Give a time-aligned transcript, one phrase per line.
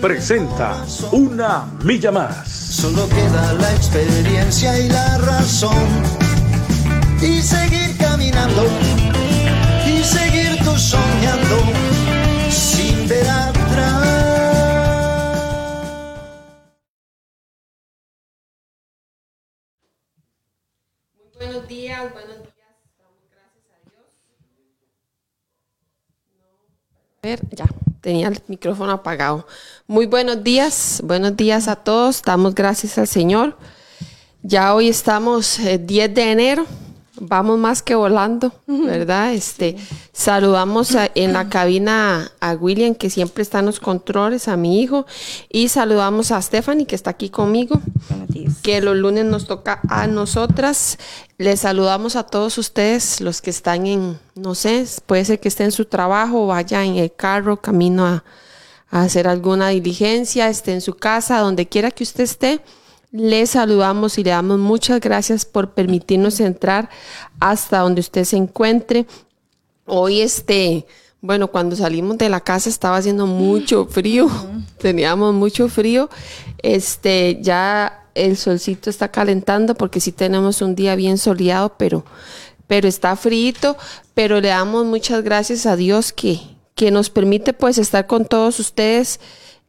[0.00, 2.48] presenta Una Milla Más.
[2.48, 5.72] Solo queda la experiencia y la razón.
[7.20, 8.66] Y seguir caminando,
[9.86, 11.56] y seguir tú soñando,
[12.50, 14.04] sin ver atrás.
[21.16, 22.47] Muy buenos días, buenos días.
[27.50, 27.66] Ya,
[28.00, 29.46] tenía el micrófono apagado.
[29.86, 32.22] Muy buenos días, buenos días a todos.
[32.22, 33.56] Damos gracias al Señor.
[34.42, 36.66] Ya hoy estamos eh, 10 de enero.
[37.20, 39.32] Vamos más que volando, ¿verdad?
[39.32, 39.76] Este,
[40.12, 44.80] saludamos a- en la cabina a William, que siempre está en los controles, a mi
[44.80, 45.04] hijo,
[45.50, 47.80] y saludamos a Stephanie, que está aquí conmigo
[48.62, 50.98] que los lunes nos toca a nosotras.
[51.38, 55.64] Les saludamos a todos ustedes, los que están en, no sé, puede ser que esté
[55.64, 58.24] en su trabajo, vaya en el carro, camino a,
[58.90, 62.60] a hacer alguna diligencia, esté en su casa, donde quiera que usted esté.
[63.10, 66.90] Les saludamos y le damos muchas gracias por permitirnos entrar
[67.40, 69.06] hasta donde usted se encuentre.
[69.86, 70.86] Hoy este,
[71.22, 74.28] bueno, cuando salimos de la casa estaba haciendo mucho frío,
[74.78, 76.10] teníamos mucho frío.
[76.62, 82.04] Este, ya el solcito está calentando porque sí tenemos un día bien soleado, pero
[82.66, 83.76] pero está frío,
[84.12, 86.40] pero le damos muchas gracias a Dios que
[86.78, 89.18] que nos permite pues estar con todos ustedes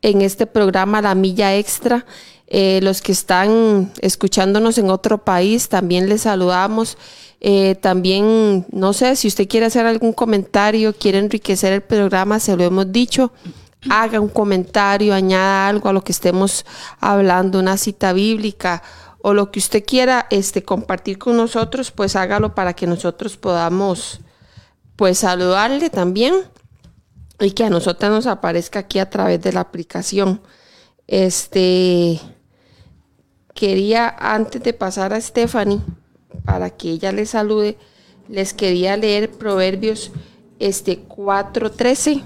[0.03, 2.05] en este programa La Milla Extra.
[2.51, 6.97] Eh, los que están escuchándonos en otro país, también les saludamos.
[7.41, 12.57] Eh, también, no sé, si usted quiere hacer algún comentario, quiere enriquecer el programa, se
[12.57, 13.31] lo hemos dicho,
[13.87, 16.65] haga un comentario, añada algo a lo que estemos
[16.99, 18.81] hablando, una cita bíblica
[19.21, 24.21] o lo que usted quiera este, compartir con nosotros, pues hágalo para que nosotros podamos
[24.95, 26.33] pues saludarle también
[27.39, 30.41] y que a nosotros nos aparezca aquí a través de la aplicación.
[31.07, 32.19] Este
[33.59, 35.81] quería antes de pasar a Stephanie
[36.45, 37.77] para que ella les salude,
[38.29, 40.11] les quería leer Proverbios
[40.59, 42.23] este 4:13.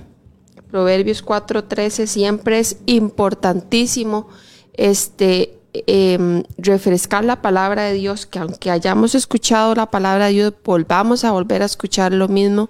[0.70, 4.28] Proverbios 4:13 siempre es importantísimo
[4.74, 5.58] este
[5.88, 11.24] em, refrescar la palabra de Dios, que aunque hayamos escuchado la palabra de Dios, volvamos
[11.24, 12.70] a volver a escuchar lo mismo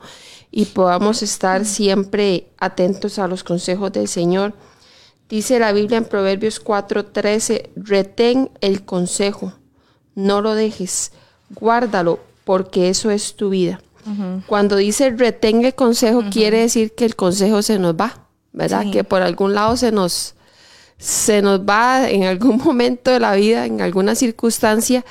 [0.52, 4.54] y podamos estar siempre atentos a los consejos del Señor.
[5.30, 9.54] Dice la Biblia en Proverbios 4:13, retén el consejo,
[10.16, 11.12] no lo dejes,
[11.50, 13.82] guárdalo, porque eso es tu vida.
[14.48, 18.84] Cuando dice retén el consejo, quiere decir que el consejo se nos va, ¿verdad?
[18.84, 18.92] Sí.
[18.92, 20.36] Que por algún lado se nos,
[20.98, 25.06] se nos va en algún momento de la vida, en alguna circunstancia,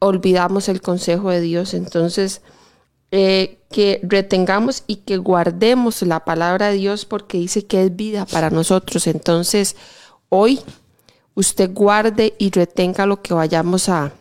[0.00, 1.74] olvidamos el consejo de Dios.
[1.74, 2.42] Entonces,
[3.12, 8.24] eh, que retengamos y que guardemos la palabra de Dios porque dice que es vida
[8.24, 9.08] para nosotros.
[9.08, 9.74] Entonces,
[10.28, 10.60] hoy
[11.34, 14.12] usted guarde y retenga lo que vayamos a,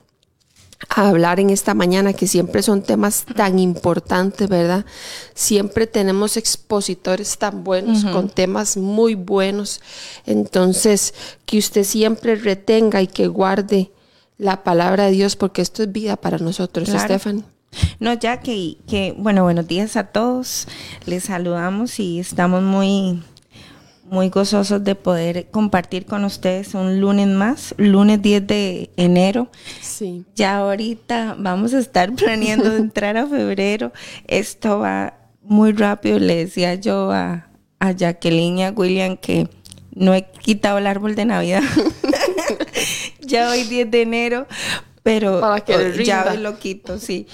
[0.90, 4.88] a hablar en esta mañana, que siempre son temas tan importantes, ¿verdad?
[5.36, 9.82] Siempre tenemos expositores tan buenos, con temas muy buenos.
[10.26, 11.14] Entonces,
[11.46, 13.92] que usted siempre retenga y que guarde
[14.40, 17.06] la palabra de Dios, porque esto es vida para nosotros, Claro.
[17.06, 17.53] Stephanie.
[18.00, 20.68] No, ya que, que, bueno, buenos días a todos.
[21.06, 23.22] Les saludamos y estamos muy,
[24.06, 29.50] muy gozosos de poder compartir con ustedes un lunes más, lunes 10 de enero.
[29.82, 30.26] Sí.
[30.36, 33.92] Ya ahorita vamos a estar planeando entrar a febrero.
[34.28, 36.20] Esto va muy rápido.
[36.20, 37.48] Le decía yo a,
[37.80, 39.50] a Jacqueline y a William que
[39.96, 41.64] no he quitado el árbol de Navidad.
[43.22, 44.48] ya hoy 10 de enero,
[45.04, 47.28] pero Para que ya hoy lo quito, sí.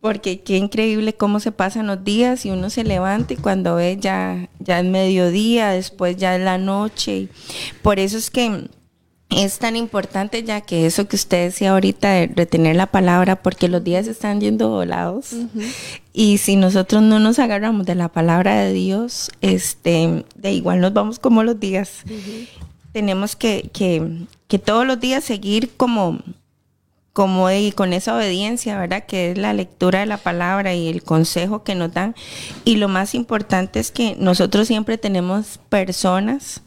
[0.00, 3.98] Porque qué increíble cómo se pasan los días y uno se levanta y cuando ve
[4.00, 7.28] ya, ya es mediodía, después ya es la noche.
[7.82, 8.68] Por eso es que
[9.30, 13.68] es tan importante ya que eso que usted decía ahorita de retener la palabra, porque
[13.68, 15.34] los días están yendo volados.
[16.12, 20.94] Y si nosotros no nos agarramos de la palabra de Dios, este, de igual nos
[20.94, 22.04] vamos como los días.
[22.92, 26.18] Tenemos que, que, que todos los días seguir como,
[27.18, 29.04] como y con esa obediencia, ¿verdad?
[29.04, 32.14] Que es la lectura de la palabra y el consejo que nos dan.
[32.64, 36.62] Y lo más importante es que nosotros siempre tenemos personas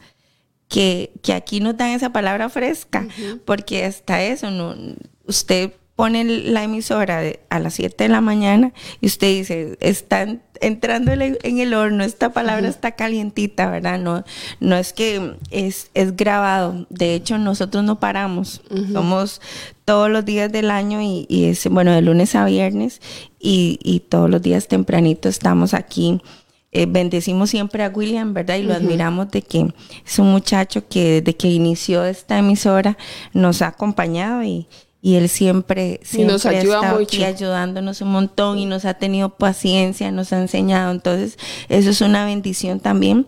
[0.67, 3.07] que, que aquí nos dan esa palabra fresca,
[3.45, 4.75] porque hasta eso, no,
[5.25, 5.71] usted
[6.01, 7.21] pone la emisora
[7.51, 12.33] a las 7 de la mañana y usted dice, están entrando en el horno, esta
[12.33, 13.99] palabra está calientita, ¿verdad?
[13.99, 14.23] No,
[14.59, 19.41] no es que es, es grabado, de hecho nosotros no paramos, somos
[19.85, 22.99] todos los días del año y, es, bueno, de lunes a viernes
[23.39, 26.19] y, y todos los días tempranito estamos aquí.
[26.71, 28.55] Eh, bendecimos siempre a William, ¿verdad?
[28.55, 29.67] Y lo admiramos de que
[30.03, 32.97] es un muchacho que desde que inició esta emisora
[33.33, 34.67] nos ha acompañado y,
[35.01, 38.93] y él siempre, siempre nos ayuda ha estado aquí ayudándonos un montón y nos ha
[38.93, 40.91] tenido paciencia, nos ha enseñado.
[40.91, 41.39] Entonces,
[41.69, 43.25] eso es una bendición también,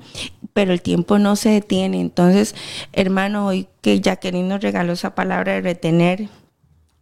[0.53, 1.99] pero el tiempo no se detiene.
[1.99, 2.53] Entonces,
[2.93, 6.29] hermano, hoy que Jacqueline nos regaló esa palabra de retener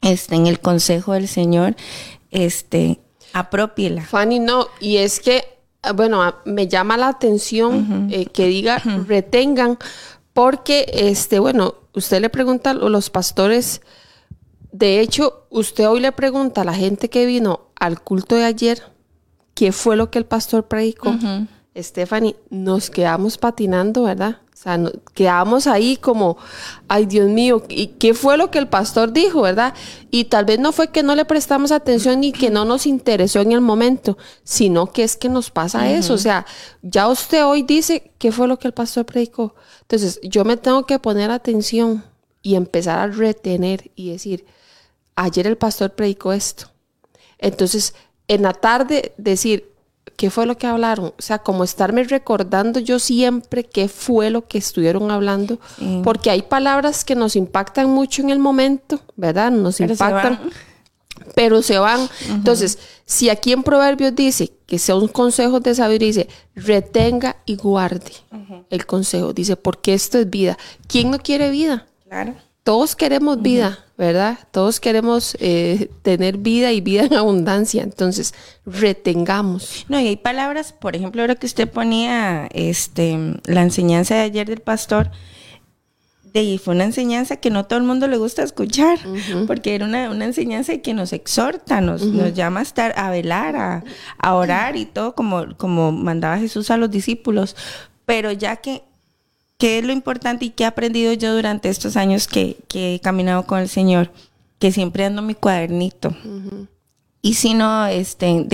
[0.02, 1.76] este, en el consejo del Señor,
[2.32, 3.02] este,
[3.34, 4.04] apropiela.
[4.04, 5.44] Fanny, no, y es que,
[5.96, 9.78] bueno, me llama la atención eh, que diga retengan,
[10.34, 13.82] porque, este, bueno, usted le pregunta a los pastores,
[14.72, 18.84] de hecho, usted hoy le pregunta a la gente que vino al culto de ayer,
[19.54, 21.16] ¿qué fue lo que el pastor predicó?
[21.76, 24.38] Stephanie, nos quedamos patinando, ¿verdad?
[24.54, 24.80] O sea,
[25.16, 26.38] quedamos ahí como,
[26.88, 29.74] ay Dios mío, ¿y qué fue lo que el pastor dijo, verdad?
[30.12, 33.40] Y tal vez no fue que no le prestamos atención ni que no nos interesó
[33.40, 36.14] en el momento, sino que es que nos pasa eso.
[36.14, 36.46] O sea,
[36.84, 39.56] ya usted hoy dice, ¿qué fue lo que el pastor predicó?
[39.82, 42.04] Entonces, yo me tengo que poner atención
[42.44, 44.46] y empezar a retener y decir,
[45.16, 46.68] ayer el pastor predicó esto.
[47.38, 47.94] Entonces,
[48.28, 49.72] en la tarde decir,
[50.16, 51.08] ¿qué fue lo que hablaron?
[51.18, 55.60] O sea, como estarme recordando yo siempre qué fue lo que estuvieron hablando,
[56.04, 59.52] porque hay palabras que nos impactan mucho en el momento, ¿verdad?
[59.52, 60.40] Nos impactan,
[61.36, 62.08] pero se van.
[62.30, 68.14] Entonces, si aquí en Proverbios dice que son consejos de sabiduría, dice, retenga y guarde
[68.70, 70.58] el consejo, dice, porque esto es vida.
[70.88, 71.88] ¿Quién no quiere vida?
[72.08, 72.36] Claro.
[72.64, 74.40] Todos queremos vida, ¿verdad?
[74.50, 77.84] Todos queremos eh, tener vida y vida en abundancia.
[77.84, 78.34] Entonces,
[78.66, 79.86] retengamos.
[79.90, 84.48] No, y hay palabras, por ejemplo, ahora que usted ponía este, la enseñanza de ayer
[84.48, 85.12] del pastor,
[86.34, 88.98] de, fue una enseñanza que no todo el mundo le gusta escuchar,
[89.46, 93.84] porque era una, enseñanza que nos exhorta, nos, nos llama a estar, a velar, a,
[94.18, 97.56] a, orar y todo, como, como mandaba Jesús a los discípulos.
[98.08, 98.82] Pero ya que
[99.62, 103.46] ¿Qué es lo importante y qué he aprendido yo durante estos años que, he caminado
[103.46, 104.12] con el Señor?
[104.58, 106.18] Que siempre ando mi cuadernito.
[107.22, 108.48] Y si no, este,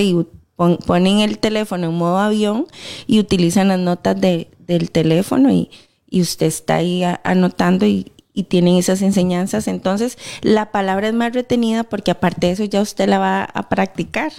[0.86, 2.68] ponen el teléfono en modo avión
[3.08, 5.70] y utilizan las notas de, del teléfono y,
[6.10, 9.68] y usted está ahí anotando y, y tienen esas enseñanzas.
[9.68, 13.68] Entonces, la palabra es más retenida porque aparte de eso ya usted la va a
[13.68, 14.32] practicar.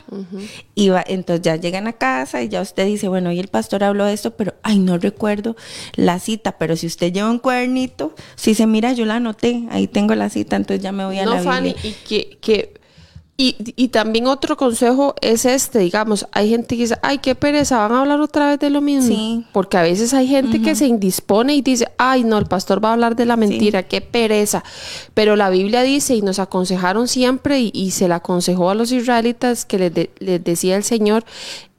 [0.76, 3.82] Y va, entonces ya llegan a casa y ya usted dice, bueno, hoy el pastor
[3.82, 5.56] habló de esto, pero, ay, no recuerdo
[5.96, 6.58] la cita.
[6.58, 10.30] Pero si usted lleva un cuadernito, si se mira, yo la anoté, ahí tengo la
[10.30, 12.74] cita, entonces ya me voy a no, la Fanny, y que, que
[13.40, 17.78] y, y, también otro consejo es este, digamos, hay gente que dice, ay, qué pereza,
[17.78, 19.14] van a hablar otra vez de lo mismo.
[19.14, 19.44] Sí.
[19.52, 22.88] Porque a veces hay gente que se indispone y dice, ay, no, el pastor va
[22.88, 24.64] a hablar de la mentira, qué pereza.
[25.14, 29.64] Pero la Biblia dice, y nos aconsejaron siempre, y, se la aconsejó a los israelitas,
[29.64, 31.24] que les, les decía el Señor,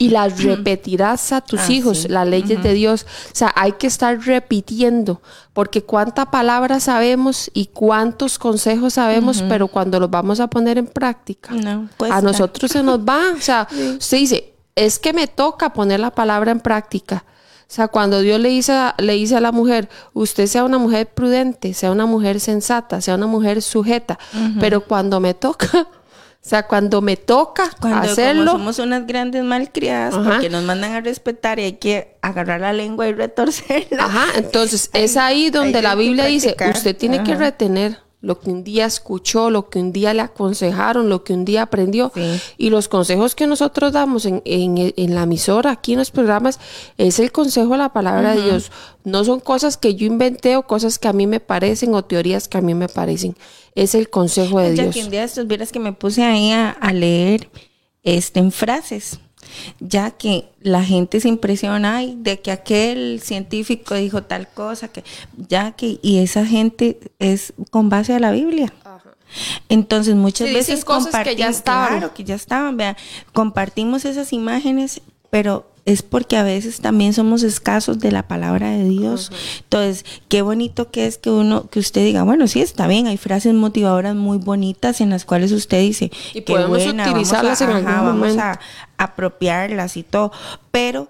[0.01, 3.05] y las repetirás a tus ah, hijos, las leyes de Dios.
[3.33, 9.67] O sea, hay que estar repitiendo, porque cuánta palabra sabemos y cuántos consejos sabemos, pero
[9.67, 11.53] cuando los vamos a poner en práctica,
[12.09, 13.33] a nosotros se nos va.
[13.37, 13.67] O sea,
[13.99, 17.25] usted dice, es que me toca poner la palabra en práctica.
[17.69, 21.13] O sea, cuando Dios le dice, le dice a la mujer, usted sea una mujer
[21.13, 24.17] prudente, sea una mujer sensata, sea una mujer sujeta,
[24.61, 25.87] pero cuando me toca,
[26.41, 28.51] o sea, cuando me toca cuando, hacerlo.
[28.51, 33.07] somos unas grandes malcriadas porque nos mandan a respetar y hay que agarrar la lengua
[33.09, 34.05] y retorcerla.
[34.05, 38.65] Ajá, entonces es ahí donde la Biblia dice: usted tiene que retener lo que un
[38.65, 42.11] día escuchó, lo que un día le aconsejaron, lo que un día aprendió.
[42.57, 46.59] Y los consejos que nosotros damos en, en, la emisora, aquí en los programas,
[46.97, 48.71] es el consejo de la palabra de Dios.
[49.05, 52.49] No son cosas que yo inventé o cosas que a mí me parecen o teorías
[52.49, 53.37] que a mí me parecen.
[53.73, 54.93] Es el consejo de Dios.
[54.93, 57.49] Que un día estos vieras que me puse ahí a, leer
[58.03, 59.19] este, en frases
[59.79, 65.03] ya que la gente se impresiona de que aquel científico dijo tal cosa, que
[65.35, 68.73] ya que y esa gente es con base a la Biblia.
[69.69, 72.77] Entonces muchas veces cosas que ya estaban, que ya estaban,
[73.31, 78.87] compartimos esas imágenes, pero es porque a veces también somos escasos de la palabra de
[78.87, 79.31] Dios.
[79.63, 83.17] Entonces, qué bonito que es que uno, que usted diga, bueno, sí está bien, hay
[83.17, 88.37] frases motivadoras muy bonitas en las cuales usted dice, y podemos utilizarlas en algún vamos
[88.37, 88.59] a
[88.97, 90.31] apropiarlas y todo,
[90.71, 91.09] pero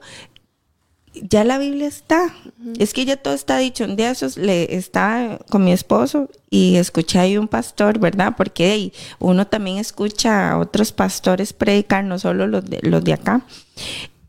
[1.13, 2.33] ya la Biblia está.
[2.77, 3.83] Es que ya todo está dicho.
[3.83, 8.33] Un día esos le estaba con mi esposo y escuché ahí un pastor, ¿verdad?
[8.38, 13.13] Porque hey, uno también escucha a otros pastores predicar, no solo los de, los de
[13.13, 13.41] acá.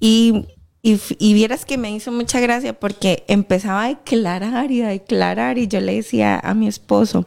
[0.00, 0.46] Y,
[0.82, 5.58] y, y vieras que me hizo mucha gracia porque empezaba a declarar y a declarar
[5.58, 7.26] y yo le decía a mi esposo,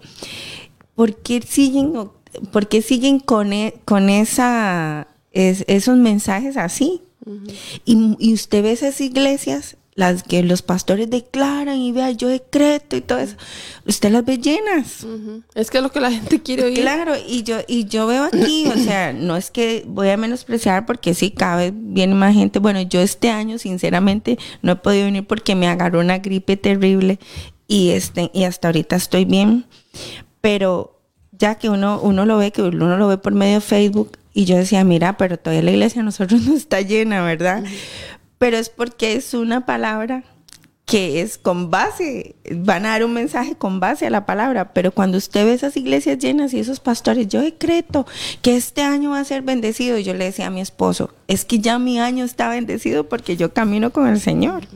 [0.95, 1.93] ¿por qué siguen,
[2.51, 7.01] por qué siguen con, e- con esa, es- esos mensajes así?
[7.85, 12.95] y, y usted ve esas iglesias, las que los pastores declaran y vea, yo decreto
[12.95, 13.35] y todo eso,
[13.85, 15.05] usted las ve llenas.
[15.55, 16.81] Es que es lo que la gente quiere oír.
[16.81, 20.85] Claro, y yo, y yo veo aquí, o sea, no es que voy a menospreciar
[20.85, 22.59] porque sí, cada vez viene más gente.
[22.59, 27.19] Bueno, yo este año, sinceramente, no he podido venir porque me agarró una gripe terrible
[27.67, 29.65] y, este, y hasta ahorita estoy bien.
[30.41, 30.99] Pero
[31.31, 34.45] ya que uno, uno lo ve, que uno lo ve por medio de Facebook, y
[34.45, 37.63] yo decía, mira, pero todavía la iglesia de nosotros no está llena, ¿verdad?
[38.43, 40.25] Pero es porque es una palabra
[40.83, 44.91] que es con base, van a dar un mensaje con base a la palabra, pero
[44.91, 48.05] cuando usted ve esas iglesias llenas y esos pastores, yo decreto
[48.41, 51.45] que este año va a ser bendecido, y yo le decía a mi esposo, es
[51.45, 54.67] que ya mi año está bendecido porque yo camino con el Señor.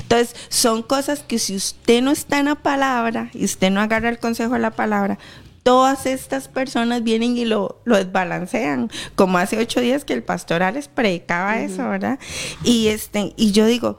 [0.00, 4.10] Entonces, son cosas que si usted no está en la palabra y usted no agarra
[4.10, 5.18] el consejo de la palabra,
[5.64, 10.62] todas estas personas vienen y lo, lo desbalancean, como hace ocho días que el pastor
[10.62, 12.20] Alex predicaba eso, ¿verdad?
[12.62, 13.98] Y, este, y yo digo,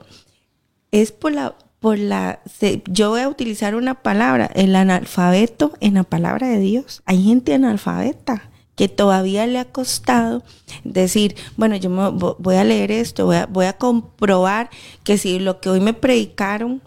[0.92, 5.96] es por la, por la, se- yo voy a utilizar una palabra, el analfabeto en
[5.96, 7.02] la palabra de Dios.
[7.06, 10.44] Hay gente analfabeta que todavía le ha costado
[10.84, 14.70] decir, bueno, yo me vo- voy a leer esto, voy a, voy a comprobar
[15.04, 16.82] que si lo que hoy me predicaron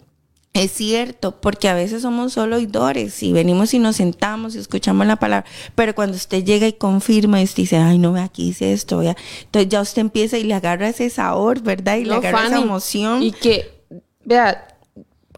[0.53, 5.05] es cierto, porque a veces somos solo oidores y venimos y nos sentamos y escuchamos
[5.05, 8.73] la palabra, pero cuando usted llega y confirma y usted dice, ay, no, aquí dice
[8.73, 11.97] esto, vea", entonces ya usted empieza y le agarra ese sabor, ¿verdad?
[11.97, 13.21] Y le agarra esa emoción.
[13.21, 13.83] Y que,
[14.25, 14.68] vea,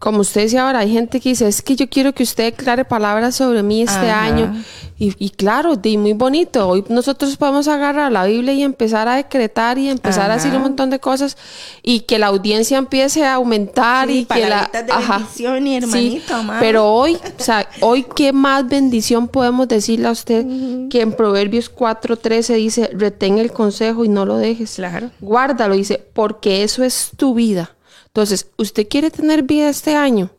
[0.02, 2.84] como usted decía ahora, hay gente que dice, es que yo quiero que usted declare
[2.84, 4.24] palabras sobre mí este Ajá.
[4.24, 4.52] año.
[4.98, 6.66] Y, y claro, di muy bonito.
[6.66, 10.56] Hoy nosotros podemos agarrar la Biblia y empezar a decretar y empezar a decir Ajá.
[10.56, 11.36] un montón de cosas
[11.84, 14.68] y que la audiencia empiece a aumentar Sí, y que la...
[14.72, 16.56] de bendición y hermanito, mamá.
[16.58, 20.44] pero hoy, o sea, hoy qué más bendición podemos decirle a usted
[20.90, 24.74] que en Proverbios 4.13 dice, retén el consejo y no lo dejes.
[24.74, 25.10] Claro.
[25.20, 27.70] Guárdalo, dice, porque eso es tu vida.
[28.12, 30.30] Entonces, ¿usted quiere tener vida este año?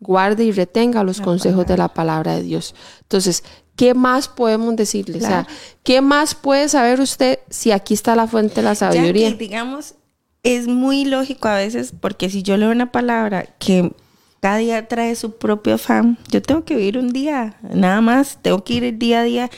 [0.00, 2.74] Guarde y retenga los consejos de la palabra de Dios.
[3.02, 3.42] Entonces,
[3.74, 5.18] ¿qué más podemos decirle?
[5.18, 5.46] O sea.
[5.82, 9.30] ¿qué más puede saber usted si aquí está la fuente de la Ya sabiduría?
[9.30, 9.94] que, digamos,
[10.42, 13.92] es muy lógico a veces, porque si yo leo una palabra que
[14.40, 18.64] cada día trae su propio afán, yo tengo que vivir un día, nada más, tengo
[18.64, 19.50] que ir el día a día.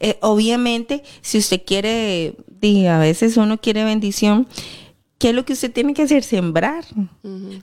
[0.00, 4.48] Eh, obviamente, si usted quiere, di, a veces uno quiere bendición,
[5.22, 6.24] ¿qué es lo que usted tiene que hacer?
[6.24, 6.84] Sembrar.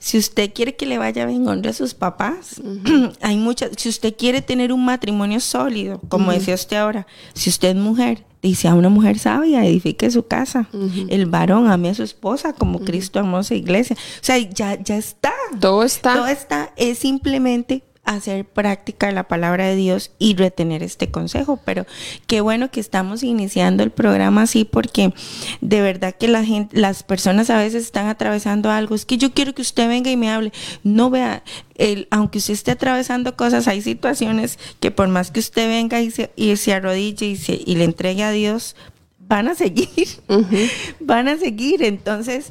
[0.00, 2.58] Si usted quiere que le vaya bien, honre a sus papás.
[3.20, 3.72] Hay muchas.
[3.76, 8.24] Si usted quiere tener un matrimonio sólido, como decía usted ahora, si usted es mujer,
[8.40, 10.70] dice a una mujer sabia, edifique su casa.
[11.10, 13.94] El varón ame a su esposa como Cristo amó a su iglesia.
[13.94, 15.34] O sea, ya, ya está.
[15.60, 16.14] Todo está.
[16.14, 16.72] Todo está.
[16.76, 21.60] Es simplemente hacer práctica la palabra de Dios y retener este consejo.
[21.64, 21.86] Pero
[22.26, 25.12] qué bueno que estamos iniciando el programa así porque
[25.60, 28.94] de verdad que la gente, las personas a veces están atravesando algo.
[28.94, 30.52] Es que yo quiero que usted venga y me hable.
[30.82, 31.42] No vea,
[31.76, 36.10] el, aunque usted esté atravesando cosas, hay situaciones que por más que usted venga y
[36.10, 38.76] se, y se arrodille y, se, y le entregue a Dios,
[39.18, 40.08] van a seguir.
[41.00, 41.84] van a seguir.
[41.84, 42.50] Entonces,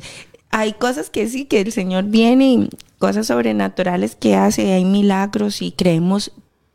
[0.52, 5.62] hay cosas que sí, que el Señor viene y cosas sobrenaturales que hace, hay milagros
[5.62, 6.32] y creemos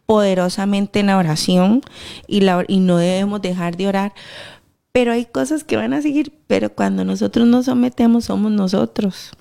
[0.06, 1.82] poderosamente en la oración
[2.26, 4.12] y, la, y no debemos dejar de orar.
[4.92, 9.32] Pero hay cosas que van a seguir, pero cuando nosotros nos sometemos somos nosotros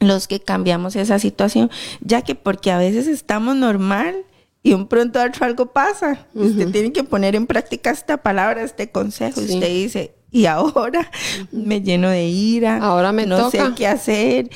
[0.00, 1.70] los que cambiamos esa situación,
[2.00, 4.14] ya que porque a veces estamos normal
[4.62, 6.26] y un pronto otro algo pasa.
[6.34, 9.40] Usted tiene que poner en práctica esta palabra, este consejo.
[9.40, 9.54] Sí.
[9.54, 11.10] Usted dice, y ahora
[11.52, 14.50] me lleno de ira, Ahora me no sé qué hacer.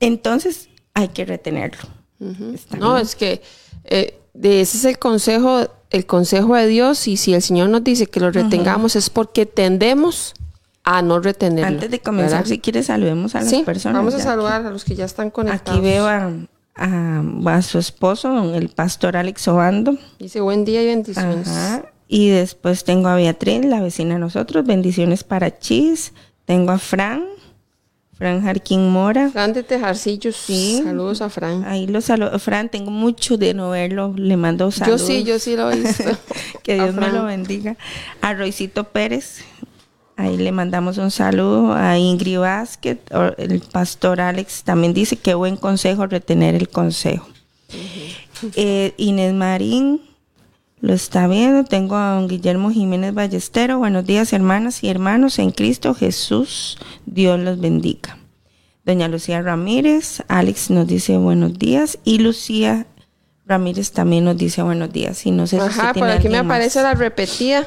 [0.00, 1.82] Entonces hay que retenerlo.
[2.78, 3.40] No, es que
[3.84, 7.82] eh, de ese es el consejo, el consejo de Dios y si el Señor nos
[7.82, 10.34] dice que lo retengamos es porque tendemos
[10.84, 11.68] a no retenerlo.
[11.68, 12.48] Antes de comenzar, ¿verdad?
[12.48, 13.96] si quiere, saludemos a las sí, personas.
[13.98, 15.78] vamos a saludar a los que ya están conectados.
[15.78, 16.30] Aquí veo a,
[16.76, 19.96] a- a su esposo, el pastor Alex Obando.
[20.18, 21.48] Dice buen día y bendiciones.
[21.48, 21.84] Ajá.
[22.08, 24.66] Y después tengo a Beatriz, la vecina de nosotros.
[24.66, 26.12] Bendiciones para Chis.
[26.44, 27.24] Tengo a Fran,
[28.20, 29.30] Fran Jarquín Mora.
[29.30, 30.36] Fran de Tejarcillos.
[30.36, 30.82] Sí.
[30.84, 31.64] Saludos a Fran.
[31.64, 32.38] Ahí lo saludo.
[32.38, 34.12] Fran, tengo mucho de no verlo.
[34.14, 35.00] Le mando saludos.
[35.00, 36.04] Yo sí, yo sí lo he visto.
[36.62, 37.78] que Dios me lo bendiga.
[38.20, 39.38] A Roycito Pérez,
[40.18, 42.98] Ahí le mandamos un saludo a Ingrid Vázquez.
[43.38, 47.26] El pastor Alex también dice que buen consejo retener el consejo.
[48.54, 50.02] Eh, Inés Marín
[50.80, 51.64] lo está viendo.
[51.64, 53.78] Tengo a don Guillermo Jiménez Ballestero.
[53.78, 56.78] Buenos días, hermanas y hermanos en Cristo Jesús.
[57.06, 58.18] Dios los bendiga.
[58.84, 62.86] Doña Lucía Ramírez, Alex nos dice buenos días y Lucía
[63.46, 65.26] Ramírez también nos dice buenos días.
[65.26, 66.56] Y no sé si Ajá, por tiene aquí me más.
[66.56, 67.66] aparece la repetida.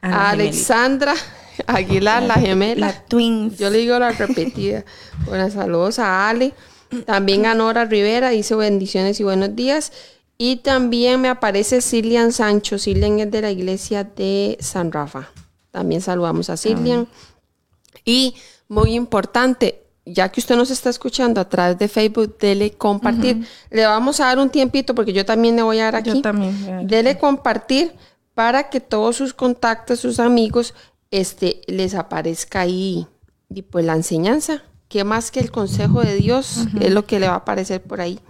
[0.00, 1.14] La Alexandra
[1.66, 2.86] Aguilar, la gemela.
[2.86, 3.58] La twins.
[3.58, 4.84] Yo le digo la repetida.
[5.26, 6.54] Buenas saludos a Ale.
[7.04, 9.92] También a Nora Rivera, dice bendiciones y buenos días.
[10.38, 12.78] Y también me aparece Cilian Sancho.
[12.78, 15.28] Cilian es de la iglesia de San Rafa.
[15.72, 17.08] También saludamos a Cilian.
[18.04, 18.36] Y
[18.68, 23.46] muy importante, ya que usted nos está escuchando a través de Facebook, dele compartir.
[23.70, 26.10] Le vamos a dar un tiempito porque yo también le voy a dar aquí.
[26.10, 26.64] Yo también.
[26.64, 26.84] dar.
[26.86, 27.92] Dele compartir
[28.34, 30.72] para que todos sus contactos, sus amigos,
[31.10, 33.08] este, les aparezca ahí
[33.50, 34.62] y pues la enseñanza.
[34.88, 38.00] ¿Qué más que el consejo de Dios es lo que le va a aparecer por
[38.00, 38.20] ahí?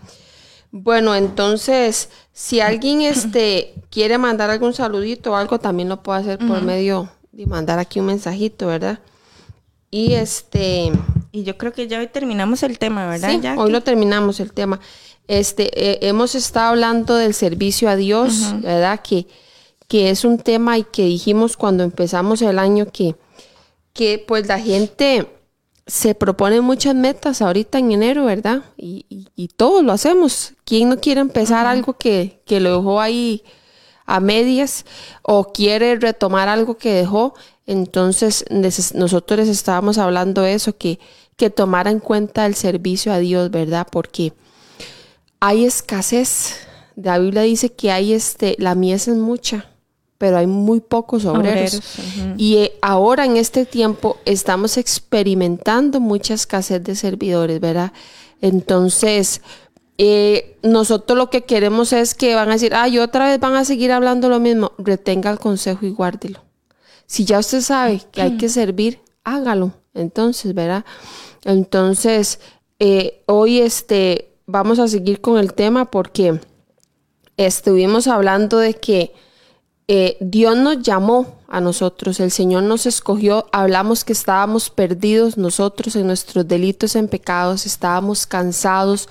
[0.70, 6.38] Bueno, entonces, si alguien este, quiere mandar algún saludito o algo, también lo puede hacer
[6.38, 9.00] por medio de mandar aquí un mensajito, ¿verdad?
[9.90, 10.92] Y este,
[11.32, 13.30] Y yo creo que ya hoy terminamos el tema, ¿verdad?
[13.30, 13.60] Sí, Jackie?
[13.60, 14.80] hoy lo terminamos el tema.
[15.28, 19.00] Este, eh, hemos estado hablando del servicio a Dios, ¿verdad?
[19.00, 19.26] Que,
[19.87, 23.14] que es un tema y que dijimos cuando empezamos el año que,
[23.92, 25.26] que pues la gente
[25.88, 28.62] se propone muchas metas ahorita en enero, ¿verdad?
[28.76, 30.52] Y, y, y todos lo hacemos.
[30.64, 33.42] ¿Quién no quiere empezar algo que, que lo dejó ahí
[34.04, 34.85] a medias
[35.23, 37.35] o quiere retomar algo que dejó?
[37.66, 38.45] Entonces
[38.95, 41.00] nosotros les estábamos hablando de eso, que,
[41.37, 43.87] que tomara en cuenta el servicio a Dios, ¿verdad?
[43.90, 44.35] Porque
[45.40, 46.57] hay escasez.
[46.97, 49.71] La Biblia dice que hay este, la mies es mucha,
[50.18, 51.80] pero hay muy pocos obreros.
[52.36, 57.93] Y eh, ahora en este tiempo estamos experimentando mucha escasez de servidores, ¿verdad?
[58.40, 59.40] Entonces,
[59.97, 63.64] eh, nosotros lo que queremos es que van a decir, ay, otra vez van a
[63.64, 64.73] seguir hablando lo mismo.
[64.78, 66.43] Retenga el consejo y guárdelo.
[67.06, 69.73] Si ya usted sabe que hay que servir, hágalo.
[69.95, 70.84] Entonces, ¿verdad?
[71.45, 72.40] Entonces,
[72.80, 76.40] eh, hoy este, vamos a seguir con el tema porque
[77.36, 79.14] estuvimos hablando de que
[79.88, 85.96] eh, Dios nos llamó a nosotros, el Señor nos escogió, hablamos que estábamos perdidos nosotros
[85.96, 89.08] en nuestros delitos, en pecados, estábamos cansados,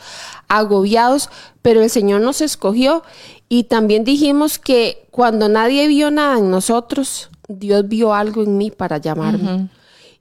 [0.47, 1.31] agobiados,
[1.63, 3.03] pero el Señor nos escogió
[3.49, 8.69] y también dijimos que cuando nadie vio nada en nosotros, Dios vio algo en mí
[8.69, 9.69] para llamarme.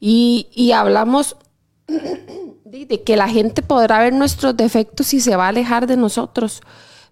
[0.01, 1.37] y, y hablamos
[1.87, 5.97] de de que la gente podrá ver nuestros defectos y se va a alejar de
[5.97, 6.61] nosotros.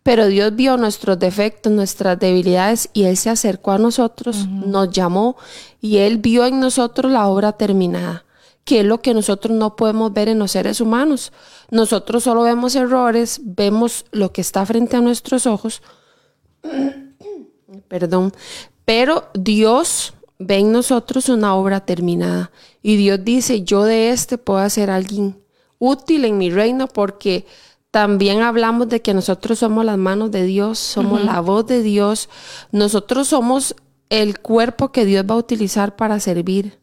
[0.04, 5.36] Pero Dios vio nuestros defectos, nuestras debilidades y Él se acercó a nosotros, nos llamó
[5.80, 8.26] y Él vio en nosotros la obra terminada,
[8.64, 11.32] que es lo que nosotros no podemos ver en los seres humanos.
[11.70, 15.80] Nosotros solo vemos errores, vemos lo que está frente a nuestros ojos,
[17.88, 18.34] perdón,
[18.84, 22.50] pero Dios ve en nosotros una obra terminada
[22.82, 25.42] y Dios dice, yo de este puedo hacer alguien
[25.78, 27.46] útil en mi reino porque
[27.94, 32.28] también hablamos de que nosotros somos las manos de Dios, somos la voz de Dios,
[32.72, 33.76] nosotros somos
[34.10, 36.80] el cuerpo que Dios va a utilizar para servir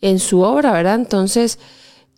[0.00, 0.94] en su obra, ¿verdad?
[0.94, 1.58] Entonces,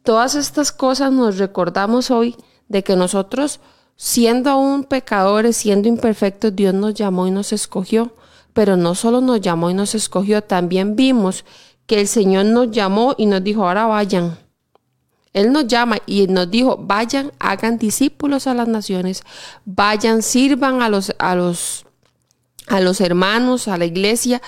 [0.02, 2.36] todas estas cosas nos recordamos hoy
[2.68, 3.60] de que nosotros,
[3.96, 8.12] siendo aún pecadores, siendo imperfectos, Dios nos llamó y nos escogió.
[8.52, 11.46] Pero no solo nos llamó y nos escogió, también vimos
[11.86, 14.36] que el Señor nos llamó y nos dijo, ahora vayan.
[15.32, 19.22] Él nos llama y nos dijo, vayan, hagan discípulos a las naciones,
[19.64, 21.84] vayan, sirvan a los, a los,
[22.66, 24.40] a los hermanos, a la iglesia.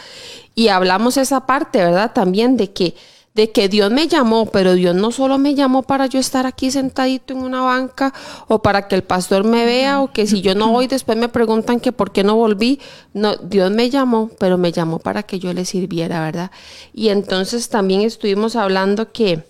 [0.55, 2.13] Y hablamos esa parte, ¿verdad?
[2.13, 2.95] También de que,
[3.35, 6.71] de que Dios me llamó, pero Dios no solo me llamó para yo estar aquí
[6.71, 8.13] sentadito en una banca
[8.49, 11.29] o para que el pastor me vea o que si yo no voy después me
[11.29, 12.81] preguntan que por qué no volví.
[13.13, 16.51] No, Dios me llamó, pero me llamó para que yo le sirviera, ¿verdad?
[16.93, 19.50] Y entonces también estuvimos hablando que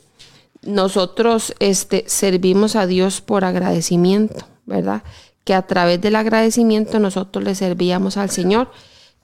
[0.62, 5.02] nosotros este, servimos a Dios por agradecimiento, ¿verdad?
[5.44, 8.70] Que a través del agradecimiento nosotros le servíamos al Señor,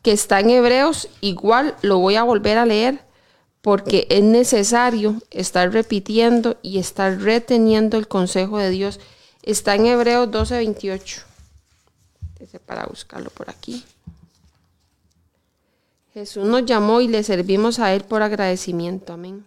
[0.02, 3.06] que está en Hebreos, igual lo voy a volver a leer
[3.66, 9.00] porque es necesario estar repitiendo y estar reteniendo el consejo de Dios.
[9.42, 11.22] Está en Hebreos 12:28.
[12.38, 13.84] Dice para buscarlo por aquí.
[16.14, 19.12] Jesús nos llamó y le servimos a Él por agradecimiento.
[19.12, 19.44] Amén.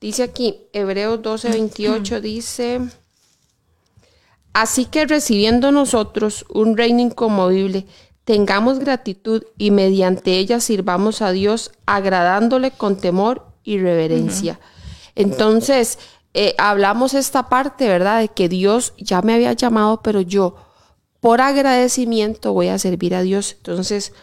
[0.00, 2.80] Dice aquí, Hebreos 12:28 dice,
[4.54, 7.86] así que recibiendo nosotros un reino inconmovible,
[8.24, 14.58] tengamos gratitud y mediante ella sirvamos a Dios agradándole con temor y reverencia.
[15.16, 15.98] Entonces,
[16.32, 18.20] eh, hablamos esta parte, ¿verdad?
[18.20, 20.56] De que Dios ya me había llamado, pero yo
[21.20, 23.56] por agradecimiento voy a servir a Dios.
[23.58, 24.14] Entonces,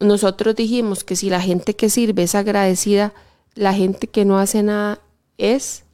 [0.00, 3.12] nosotros dijimos que si la gente que sirve es agradecida,
[3.54, 5.00] la gente que no hace nada
[5.40, 5.84] es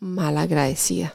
[0.00, 1.14] mal agradecida.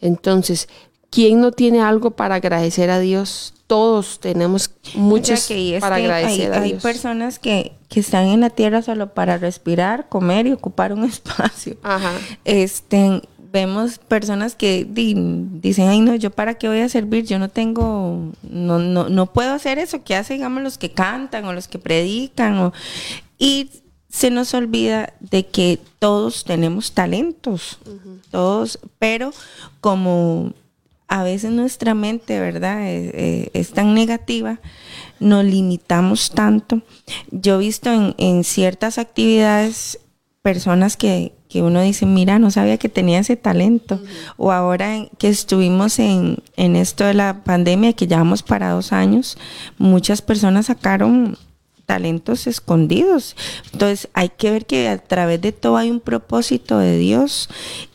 [0.00, 0.68] Entonces,
[1.10, 3.54] ¿quién no tiene algo para agradecer a Dios?
[3.66, 6.82] Todos tenemos muchas que para hay, agradecer a hay Dios.
[6.82, 11.76] personas que, que están en la tierra solo para respirar, comer y ocupar un espacio.
[11.82, 12.12] Ajá.
[12.44, 17.38] Este, vemos personas que di- dicen, ay no, yo para qué voy a servir, yo
[17.38, 21.52] no tengo, no, no, no puedo hacer eso que hacen, digamos, los que cantan o
[21.52, 22.58] los que predican.
[22.58, 22.72] o-
[23.38, 23.70] y
[24.12, 27.78] se nos olvida de que todos tenemos talentos,
[28.30, 29.32] todos, pero
[29.80, 30.52] como
[31.08, 32.86] a veces nuestra mente, ¿verdad?
[32.88, 34.60] Eh, eh, es tan negativa,
[35.18, 36.82] nos limitamos tanto.
[37.30, 39.98] Yo he visto en, en ciertas actividades
[40.42, 43.98] personas que, que uno dice, mira, no sabía que tenía ese talento.
[44.36, 48.92] O ahora en- que estuvimos en, en esto de la pandemia, que llevamos para dos
[48.92, 49.38] años,
[49.78, 51.38] muchas personas sacaron
[51.86, 53.36] talentos escondidos.
[53.72, 57.48] Entonces hay que ver que a través de todo hay un propósito de Dios.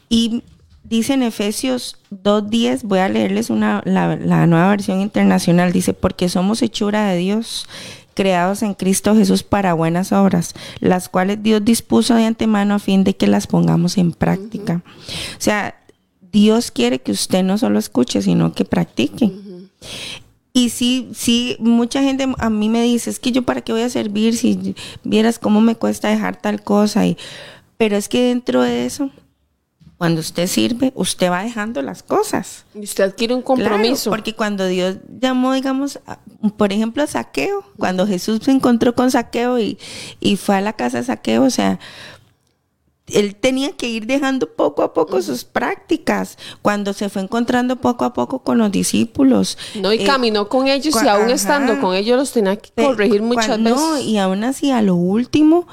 [0.10, 0.44] Y
[0.84, 6.30] dice en Efesios 2.10, voy a leerles una, la, la nueva versión internacional, dice, porque
[6.30, 7.68] somos hechura de Dios,
[8.14, 13.04] creados en Cristo Jesús para buenas obras, las cuales Dios dispuso de antemano a fin
[13.04, 14.82] de que las pongamos en práctica.
[15.38, 15.76] O sea,
[16.32, 19.32] Dios quiere que usted no solo escuche, sino que practique.
[20.58, 23.84] Y sí, sí, mucha gente a mí me dice, es que yo para qué voy
[23.84, 27.06] a servir si vieras cómo me cuesta dejar tal cosa.
[27.06, 27.16] Y,
[27.78, 29.12] pero es que dentro de eso,
[29.98, 32.66] cuando usted sirve, usted va dejando las cosas.
[32.74, 34.10] Y usted adquiere un Claro, compromiso.
[34.10, 36.20] porque cuando Dios llamó, digamos, a-
[36.58, 39.78] por ejemplo, a Saqueo, cuando Jesús se encontró con Saqueo y,
[40.20, 41.80] y fue a la casa de Saqueo, o sea,
[43.14, 46.38] él tenía que ir dejando poco a poco sus prácticas.
[46.62, 49.58] Cuando se fue encontrando poco a poco con los discípulos.
[49.76, 51.34] no, y eh, caminó con ellos y aún ajá.
[51.34, 54.06] estando con ellos los tenía que corregir muchas no, veces.
[54.06, 55.68] y aún así, a lo último,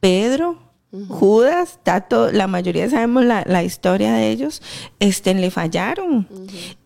[0.00, 0.56] Pedro,
[1.08, 4.62] Judas, Tato, la mayoría sabemos la, la historia de ellos,
[5.00, 6.26] este, le fallaron.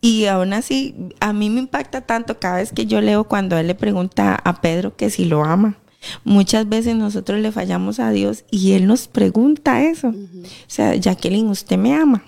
[0.01, 3.69] Y aún así, a mí me impacta tanto cada vez que yo leo cuando él
[3.69, 5.77] le pregunta a Pedro que si lo ama.
[6.25, 10.09] Muchas veces nosotros le fallamos a Dios y Él nos pregunta eso.
[10.09, 12.25] O sea, Jacqueline, ¿usted me ama?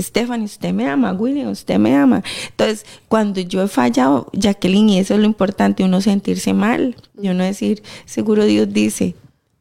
[0.00, 1.12] Stephanie, ¿usted me ama?
[1.12, 2.22] William, ¿usted me ama?
[2.50, 6.96] Entonces, cuando yo he fallado, Jacqueline, y eso es lo importante, uno sentirse mal.
[7.20, 9.14] Y uno decir, seguro Dios dice,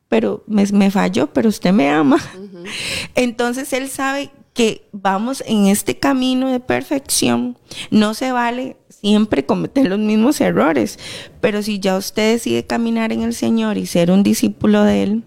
[0.07, 2.17] pero me, me falló, pero usted me ama.
[3.15, 7.57] Entonces, Él sabe que vamos en este camino de perfección.
[7.89, 10.99] No se vale siempre cometer los mismos errores,
[11.41, 15.23] pero si ya usted decide caminar en el Señor y ser un discípulo de Él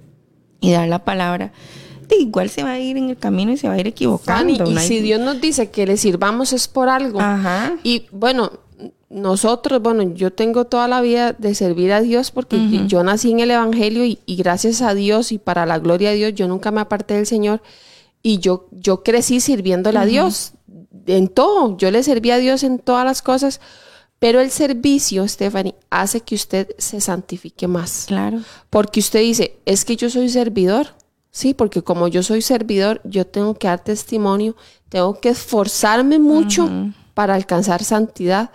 [0.61, 1.53] y dar la palabra,
[2.09, 4.55] de igual se va a ir en el camino y se va a ir equivocando.
[4.57, 7.21] Fanny, y si Dios nos dice que le sirvamos es por algo.
[7.21, 7.75] Ajá.
[7.83, 8.53] Y bueno,
[9.11, 13.31] nosotros, bueno, yo tengo toda la vida de servir a Dios porque yo- yo nací
[13.31, 16.49] en el Evangelio y, y gracias a Dios y para la gloria de Dios, yo
[16.49, 17.63] nunca me aparté del Señor
[18.23, 20.54] y yo, yo crecí sirviéndole a Dios
[21.07, 21.77] en todo.
[21.77, 23.61] Yo le serví a Dios en todas las cosas,
[24.19, 28.05] pero el servicio, Stephanie, hace que usted se santifique más.
[28.07, 28.41] Claro.
[28.71, 30.89] Porque usted dice, es que yo soy servidor.
[31.31, 34.55] Sí, porque como yo soy servidor, yo tengo que dar testimonio,
[34.89, 36.71] tengo que esforzarme mucho
[37.13, 38.51] para alcanzar santidad,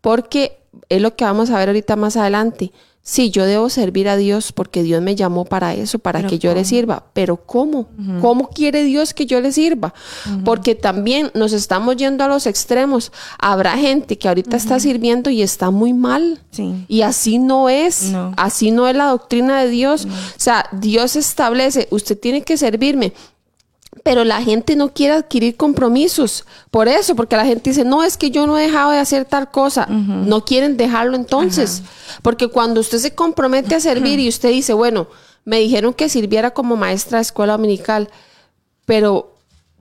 [0.00, 0.58] porque
[0.88, 2.72] es lo que vamos a ver ahorita más adelante.
[3.04, 6.38] Sí, yo debo servir a Dios porque Dios me llamó para eso, para Pero que
[6.38, 7.06] yo le sirva.
[7.12, 7.88] Pero ¿cómo?
[8.20, 9.92] ¿Cómo quiere Dios que yo le sirva?
[10.44, 13.10] Porque también nos estamos yendo a los extremos.
[13.40, 16.42] Habrá gente que ahorita está sirviendo y está muy mal.
[16.52, 16.84] Sí.
[16.86, 18.04] Y así no es.
[18.04, 18.34] No.
[18.36, 20.06] Así no es la doctrina de Dios.
[20.06, 23.12] O sea, Dios establece, usted tiene que servirme.
[24.02, 26.46] Pero la gente no quiere adquirir compromisos.
[26.70, 29.26] Por eso, porque la gente dice, no, es que yo no he dejado de hacer
[29.26, 29.86] tal cosa.
[29.86, 31.82] No quieren dejarlo entonces.
[32.22, 35.08] Porque cuando usted se compromete a servir y usted dice, bueno,
[35.44, 38.08] me dijeron que sirviera como maestra de escuela dominical,
[38.86, 39.34] pero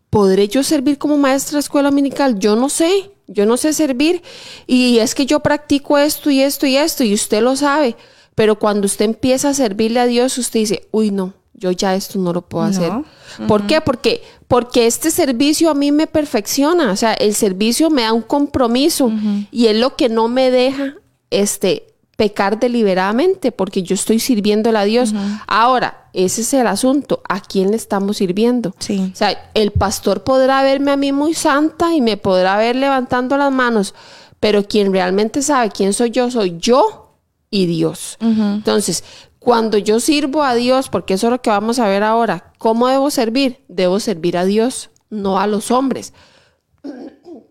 [0.09, 2.37] ¿podré yo servir como maestra de escuela dominical?
[2.37, 4.21] Yo no sé, yo no sé servir.
[4.67, 7.95] Y es que yo practico esto y esto y esto, y usted lo sabe.
[8.35, 12.17] Pero cuando usted empieza a servirle a Dios, usted dice, uy, no, yo ya esto
[12.17, 12.91] no lo puedo hacer.
[12.91, 13.05] No.
[13.47, 13.81] ¿Por qué?
[13.81, 16.91] Porque, porque este servicio a mí me perfecciona.
[16.91, 19.11] O sea, el servicio me da un compromiso
[19.51, 20.95] y es lo que no me deja
[21.29, 25.13] este, pecar deliberadamente, porque yo estoy sirviéndole a Dios.
[25.45, 27.21] Ahora, ese es el asunto.
[27.29, 28.73] ¿A quién le estamos sirviendo?
[28.79, 29.11] Sí.
[29.13, 33.37] O sea, el pastor podrá verme a mí muy santa y me podrá ver levantando
[33.37, 33.93] las manos,
[34.39, 37.17] pero quien realmente sabe quién soy yo, soy yo
[37.51, 38.17] y Dios.
[38.19, 39.03] Entonces,
[39.41, 42.87] Cuando yo sirvo a Dios, porque eso es lo que vamos a ver ahora, ¿cómo
[42.87, 43.65] debo servir?
[43.67, 46.13] Debo servir a Dios, no a los hombres.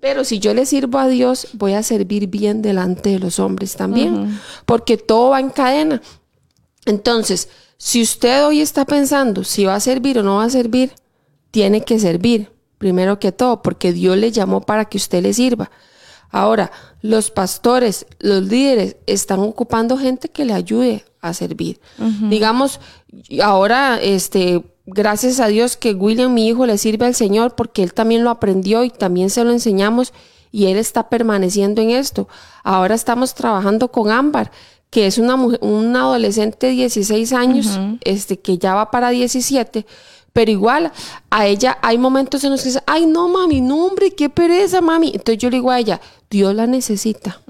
[0.01, 3.75] Pero si yo le sirvo a Dios, voy a servir bien delante de los hombres
[3.75, 6.01] también, porque todo va en cadena.
[6.87, 10.93] Entonces, si usted hoy está pensando si va a servir o no va a servir,
[11.51, 15.73] tiene que servir, primero que todo, porque Dios le llamó para que usted le sirva.
[16.31, 16.71] Ahora,
[17.03, 21.81] los pastores, los líderes están ocupando gente que le ayude a servir.
[22.29, 22.81] Digamos,
[23.43, 27.93] ahora, este, gracias a Dios que William, mi hijo, le sirve al Señor porque él
[27.95, 30.13] también lo aprendió y también se lo enseñamos
[30.53, 32.29] y él está permaneciendo en esto.
[32.65, 34.51] Ahora estamos trabajando con Ámbar,
[34.91, 39.87] que es una, mujer, una adolescente de 16 años, este, que ya va para 17,
[40.33, 40.93] pero igual
[41.31, 44.81] a ella hay momentos en los que dice, ay no mami, no hombre, qué pereza
[44.81, 45.09] mami.
[45.09, 47.41] Entonces yo le digo a ella, Dios la necesita.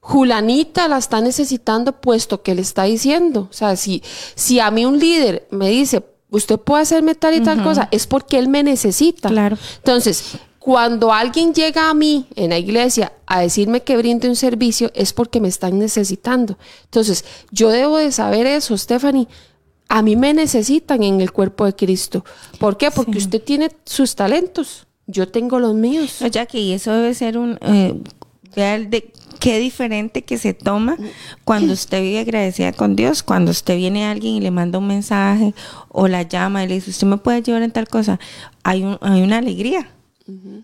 [0.00, 3.48] Julanita la está necesitando puesto que le está diciendo.
[3.50, 4.02] O sea, si,
[4.34, 8.06] si a mí un líder me dice, usted puede hacerme tal y tal cosa, es
[8.06, 9.28] porque él me necesita.
[9.28, 9.58] Claro.
[9.76, 14.90] Entonces, cuando alguien llega a mí en la iglesia a decirme que brinde un servicio,
[14.94, 16.56] es porque me están necesitando.
[16.84, 19.28] Entonces, yo debo de saber eso, Stephanie.
[19.88, 22.24] A mí me necesitan en el cuerpo de Cristo.
[22.58, 22.90] ¿Por qué?
[22.90, 24.86] Porque usted tiene sus talentos.
[25.06, 26.20] Yo tengo los míos.
[26.30, 27.58] Ya que y eso debe ser un...
[27.62, 28.00] Eh,
[28.54, 30.96] de qué diferente que se toma
[31.44, 34.86] cuando usted vive agradecida con Dios, cuando usted viene a alguien y le manda un
[34.86, 35.54] mensaje
[35.88, 38.20] o la llama y le dice, usted me puede ayudar en tal cosa,
[38.62, 39.88] hay, un, hay una alegría.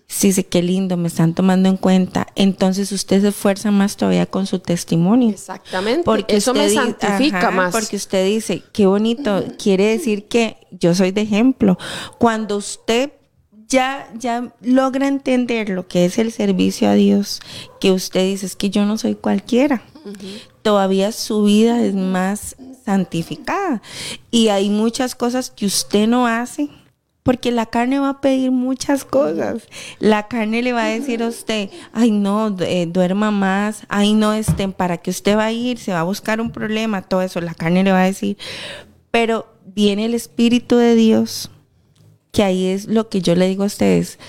[0.07, 2.27] Sí, dice, qué lindo, me están tomando en cuenta.
[2.35, 5.31] Entonces usted se esfuerza más todavía con su testimonio.
[5.31, 6.03] Exactamente.
[6.05, 7.73] Porque eso me santifica más.
[7.73, 11.77] Porque usted dice, qué bonito, quiere decir que yo soy de ejemplo.
[12.17, 13.11] Cuando usted
[13.67, 17.41] ya, ya logra entender lo que es el servicio a Dios,
[17.79, 19.81] que usted dice, es que yo no soy cualquiera.
[20.61, 23.81] Todavía su vida es más santificada.
[24.31, 26.69] Y hay muchas cosas que usted no hace
[27.27, 29.67] porque la carne va a pedir muchas cosas.
[29.99, 34.31] La carne le va a decir a usted, ay no, eh, duerma más, ay no,
[34.31, 37.41] estén, para que usted va a ir, se va a buscar un problema, todo eso,
[37.41, 38.37] la carne le va a decir.
[39.11, 41.51] Pero viene el Espíritu de Dios,
[42.31, 44.19] que ahí es lo que yo le digo a ustedes.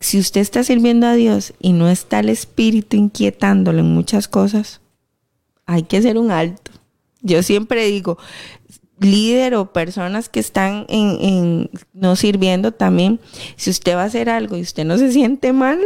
[0.00, 4.80] Si usted está sirviendo a Dios y no está el Espíritu inquietándolo en muchas cosas,
[5.66, 6.70] hay que hacer un alto.
[7.20, 8.16] Yo siempre digo,
[9.00, 13.20] líder o personas que están en, no sirviendo también,
[13.56, 15.80] si usted va a hacer algo y usted no se siente mal,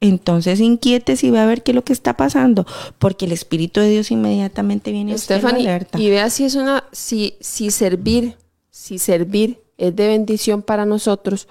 [0.00, 2.66] entonces inquiete si va a ver qué es lo que está pasando,
[2.98, 5.98] porque el Espíritu de Dios inmediatamente viene a usted alerta.
[5.98, 8.36] Y vea si es una, si, si servir,
[8.70, 11.48] si servir es de bendición para nosotros,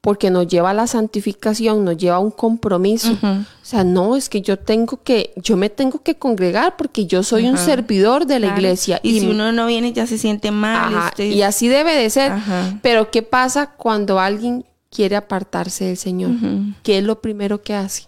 [0.00, 3.12] porque nos lleva a la santificación, nos lleva a un compromiso.
[3.22, 7.22] O sea, no, es que yo tengo que, yo me tengo que congregar porque yo
[7.22, 8.98] soy un servidor de la iglesia.
[9.02, 11.12] Y, si uno no viene ya se siente mal.
[11.18, 12.32] Y así debe de ser.
[12.82, 16.30] Pero ¿qué pasa cuando alguien quiere apartarse del Señor?
[16.82, 18.04] ¿Qué es lo primero que hace?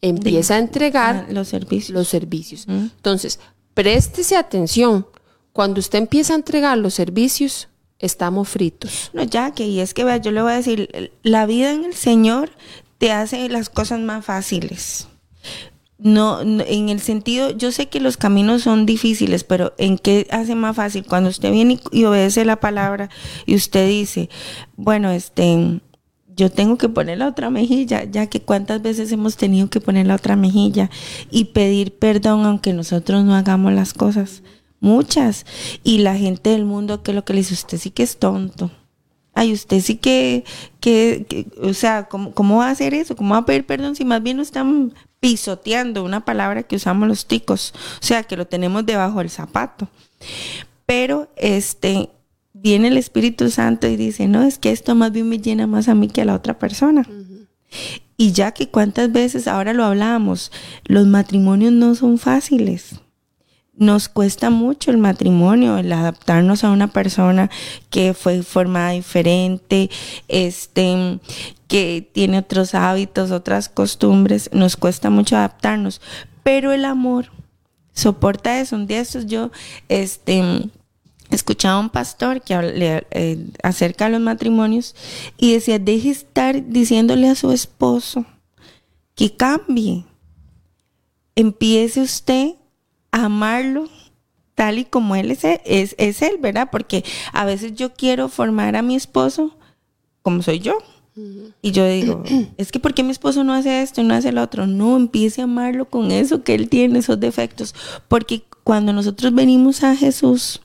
[0.00, 1.90] Empieza a entregar ah, los servicios.
[1.90, 2.66] Los servicios.
[2.68, 3.38] Entonces,
[3.74, 5.06] préstese atención.
[5.52, 9.10] Cuando usted empieza a entregar los servicios, estamos fritos.
[9.12, 11.84] No, ya que, y es que vea, yo le voy a decir, la vida en
[11.84, 12.50] el Señor
[12.98, 15.08] te hace las cosas más fáciles.
[15.98, 20.54] No, en el sentido, yo sé que los caminos son difíciles, pero ¿en qué hace
[20.54, 21.04] más fácil?
[21.04, 23.10] Cuando usted viene y, obedece la palabra
[23.46, 24.28] y usted dice,
[24.76, 25.80] bueno, este,
[26.36, 30.06] yo tengo que poner la otra mejilla, ya que cuántas veces hemos tenido que poner
[30.06, 30.88] la otra mejilla
[31.32, 34.44] y pedir perdón aunque nosotros no hagamos las cosas
[34.80, 35.46] muchas.
[35.82, 38.70] Y la gente del mundo, que lo que le dice, usted sí que es tonto.
[39.34, 40.44] Ay, usted sí que,
[40.80, 43.14] que, o sea, ¿cómo, ¿cómo, va a hacer eso?
[43.14, 47.06] ¿Cómo va a pedir perdón si más bien no están pisoteando una palabra que usamos
[47.06, 47.72] los ticos?
[48.02, 49.88] O sea, que lo tenemos debajo del zapato.
[50.86, 52.10] Pero este
[52.52, 55.88] viene el Espíritu Santo y dice, no, es que esto más bien me llena más
[55.88, 57.08] a mí que a la otra persona.
[58.16, 60.50] Y ya que cuántas veces, ahora lo hablábamos,
[60.84, 63.00] los matrimonios no son fáciles
[63.78, 67.50] nos cuesta mucho el matrimonio, el adaptarnos a una persona
[67.90, 69.88] que fue formada diferente,
[70.26, 71.20] este,
[71.68, 76.00] que tiene otros hábitos, otras costumbres, nos cuesta mucho adaptarnos,
[76.42, 77.30] pero el amor
[77.92, 78.76] soporta eso.
[78.76, 79.50] Un día estos yo,
[79.88, 80.70] este,
[81.30, 84.96] escuchaba a un pastor que hablaba eh, acerca de los matrimonios
[85.36, 88.24] y decía, deje estar diciéndole a su esposo
[89.14, 90.04] que cambie.
[91.36, 92.54] Empiece usted
[93.12, 93.88] amarlo
[94.54, 96.68] tal y como él es, es, es, él, ¿verdad?
[96.72, 99.56] Porque a veces yo quiero formar a mi esposo
[100.22, 100.78] como soy yo.
[101.62, 102.22] Y yo digo,
[102.56, 104.66] es que ¿por qué mi esposo no hace esto y no hace lo otro?
[104.66, 107.74] No, empiece a amarlo con eso que él tiene, esos defectos.
[108.08, 110.60] Porque cuando nosotros venimos a Jesús,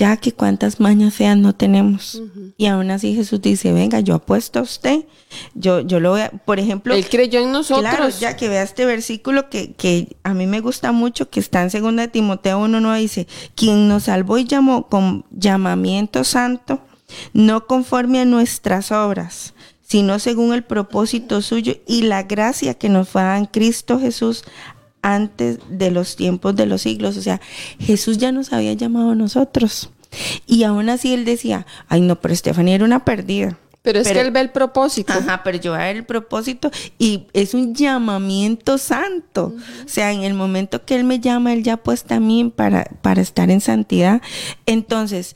[0.00, 2.22] ya que cuántas mañas feas no tenemos.
[2.56, 5.04] Y aún así Jesús dice, venga, yo apuesto a usted.
[5.52, 6.94] Yo, yo lo voy a, por ejemplo.
[6.94, 7.82] Él creyó en nosotros.
[7.82, 11.62] Claro, ya que vea este versículo que, que a mí me gusta mucho, que está
[11.62, 16.80] en 2 Timoteo 1.9, dice, quien nos salvó y llamó con llamamiento santo,
[17.34, 23.10] no conforme a nuestras obras, sino según el propósito suyo y la gracia que nos
[23.10, 24.44] fue en Cristo Jesús
[25.02, 27.16] antes de los tiempos de los siglos.
[27.16, 27.40] O sea,
[27.78, 29.90] Jesús ya nos había llamado a nosotros.
[30.46, 33.58] Y aún así él decía, ay no, pero Estefanía era una perdida.
[33.82, 35.12] Pero es que él ve el propósito.
[35.12, 39.54] Ajá, pero yo voy a ver el propósito y es un llamamiento santo.
[39.84, 43.22] O sea, en el momento que él me llama, él ya pues también para, para
[43.22, 44.20] estar en santidad.
[44.66, 45.34] Entonces,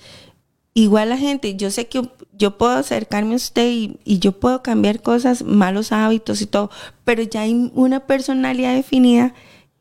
[0.74, 2.03] igual la gente, yo sé que
[2.37, 6.70] yo puedo acercarme a usted y, y, yo puedo cambiar cosas, malos hábitos y todo,
[7.05, 9.33] pero ya hay una personalidad definida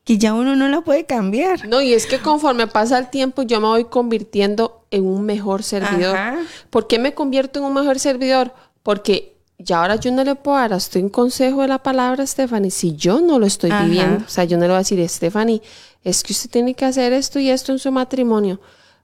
[0.03, 1.67] que ya uno no la puede cambiar.
[1.67, 5.63] No, y es que conforme pasa el tiempo yo me voy convirtiendo en un mejor
[5.63, 6.15] servidor.
[6.15, 6.39] Ajá.
[6.69, 8.53] ¿Por qué me convierto en un mejor servidor?
[8.83, 12.69] Porque ya ahora yo no le puedo dar hasta un consejo de la palabra, Stephanie,
[12.69, 13.85] si yo no lo estoy Ajá.
[13.85, 14.25] viviendo.
[14.25, 15.61] O sea, yo no le voy a decir, Stephanie,
[16.03, 18.59] es que usted tiene que hacer esto y esto en su matrimonio.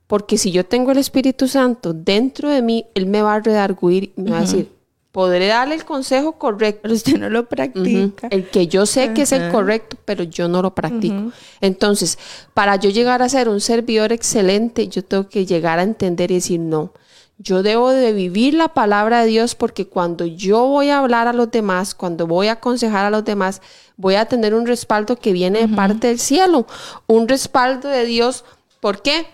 [0.06, 4.12] Porque si yo tengo el Espíritu Santo dentro de mí, Él me va a redarguir
[4.18, 4.32] y me uh -huh.
[4.32, 4.72] va a decir,
[5.12, 6.82] podré darle el consejo correcto.
[6.84, 8.28] Pero usted no lo practica.
[8.28, 8.34] Uh -huh.
[8.34, 9.14] El que yo sé uh -huh.
[9.14, 11.32] que es el correcto, pero yo no lo practico.
[11.62, 12.18] Entonces,
[12.54, 16.36] para yo llegar a ser un servidor excelente, yo tengo que llegar a entender y
[16.36, 16.94] decir, no,
[17.38, 21.34] yo debo de vivir la palabra de Dios porque cuando yo voy a hablar a
[21.34, 23.62] los demás, cuando voy a aconsejar a los demás,
[23.96, 26.68] voy a tener un respaldo que viene de parte del cielo,
[27.08, 28.44] un respaldo de Dios.
[28.82, 29.26] ¿Por qué?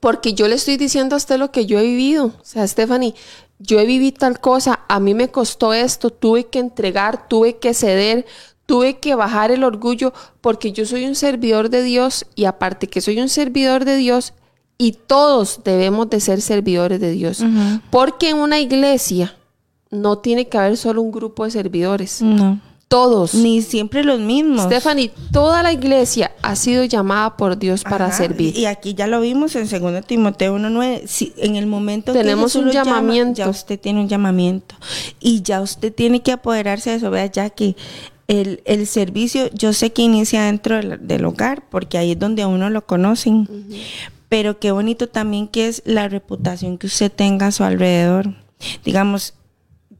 [0.00, 2.26] porque yo le estoy diciendo a usted lo que yo he vivido.
[2.26, 3.14] O sea, Stephanie,
[3.58, 7.74] yo he vivido tal cosa, a mí me costó esto, tuve que entregar, tuve que
[7.74, 8.24] ceder,
[8.66, 13.00] tuve que bajar el orgullo, porque yo soy un servidor de Dios y aparte que
[13.00, 14.34] soy un servidor de Dios,
[14.78, 17.40] y todos debemos de ser servidores de Dios.
[17.40, 17.82] Uh -huh.
[17.90, 19.34] Porque en una iglesia
[19.90, 22.22] no tiene que haber solo un grupo de servidores.
[22.22, 22.60] No.
[22.88, 23.34] Todos.
[23.34, 24.64] Ni siempre los mismos.
[24.64, 28.56] Stephanie, toda la iglesia ha sido llamada por Dios para Ajá, servir.
[28.56, 31.06] Y aquí ya lo vimos en 2 Timoteo 1.9.
[31.06, 33.34] Si, en el momento Tenemos que un llamamiento.
[33.34, 34.74] Llama, ya usted tiene un llamamiento.
[35.20, 37.10] Y ya usted tiene que apoderarse de eso.
[37.10, 37.76] Vea, ya que
[38.26, 42.40] el, el servicio, yo sé que inicia dentro del, del, hogar, porque ahí es donde
[42.40, 43.40] a uno lo conocen.
[43.40, 43.82] Uh -huh.
[44.30, 48.34] Pero qué bonito también que es la reputación que usted tenga a su alrededor.
[48.84, 49.34] Digamos,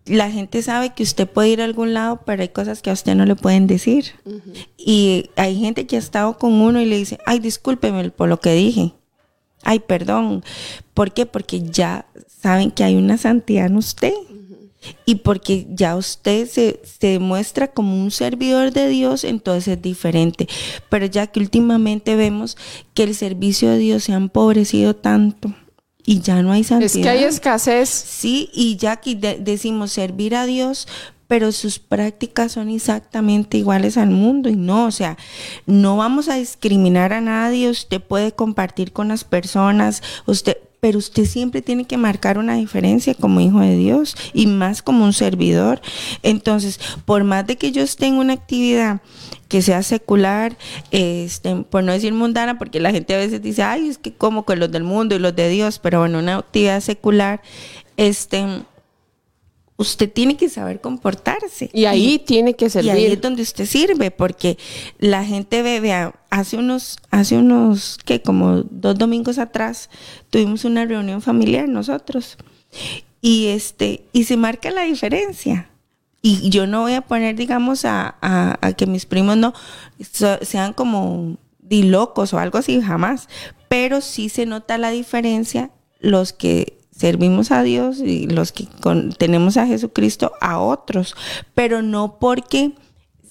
[0.08, 2.92] la gente sabe que usted puede ir a algún lado, pero hay cosas que a
[2.92, 4.06] usted no le pueden decir.
[4.24, 4.66] Uh -huh.
[4.76, 8.40] Y hay gente que ha estado con uno y le dice, ay, discúlpeme por lo
[8.40, 8.94] que dije.
[9.62, 10.44] Ay, perdón.
[10.94, 11.26] ¿Por qué?
[11.26, 12.06] Porque ya
[12.40, 14.12] saben que hay una santidad en usted.
[14.12, 14.96] Uh -huh.
[15.04, 20.48] Y porque ya usted se, se muestra como un servidor de Dios, entonces es diferente.
[20.88, 22.56] Pero ya que últimamente vemos
[22.94, 25.54] que el servicio de Dios se ha empobrecido tanto
[26.08, 26.86] y ya no hay santidad.
[26.86, 27.90] Es que hay escasez.
[27.90, 30.88] Sí, y ya aquí de decimos servir a Dios,
[31.26, 35.18] pero sus prácticas son exactamente iguales al mundo y no, o sea,
[35.66, 41.24] no vamos a discriminar a nadie, usted puede compartir con las personas, usted pero usted
[41.24, 45.80] siempre tiene que marcar una diferencia como hijo de Dios y más como un servidor.
[46.22, 49.00] Entonces, por más de que yo esté en una actividad
[49.48, 50.56] que sea secular,
[50.90, 54.44] este, por no decir mundana, porque la gente a veces dice, ay, es que como
[54.44, 57.40] con los del mundo y los de Dios, pero bueno, una actividad secular,
[57.96, 58.44] este,
[59.78, 61.70] usted tiene que saber comportarse.
[61.72, 62.92] Y ahí y, tiene que servir.
[62.92, 64.58] Y ahí es donde usted sirve, porque
[64.98, 69.88] la gente ve, vea, hace unos, hace unos, que como dos domingos atrás,
[70.30, 72.36] tuvimos una reunión familiar nosotros.
[73.22, 75.70] Y este, y se marca la diferencia.
[76.20, 79.54] Y yo no voy a poner, digamos, a, a, que mis primos no
[80.42, 83.28] sean como di locos o algo así, jamás.
[83.68, 88.66] Pero sí se nota la diferencia los que servimos a Dios y los que
[89.18, 91.14] tenemos a Jesucristo a otros,
[91.54, 92.72] pero no porque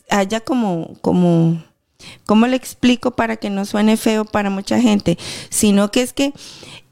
[0.10, 1.62] haya como, como,
[2.26, 5.18] ¿cómo le explico para que no suene feo para mucha gente?
[5.50, 6.34] Sino que es que,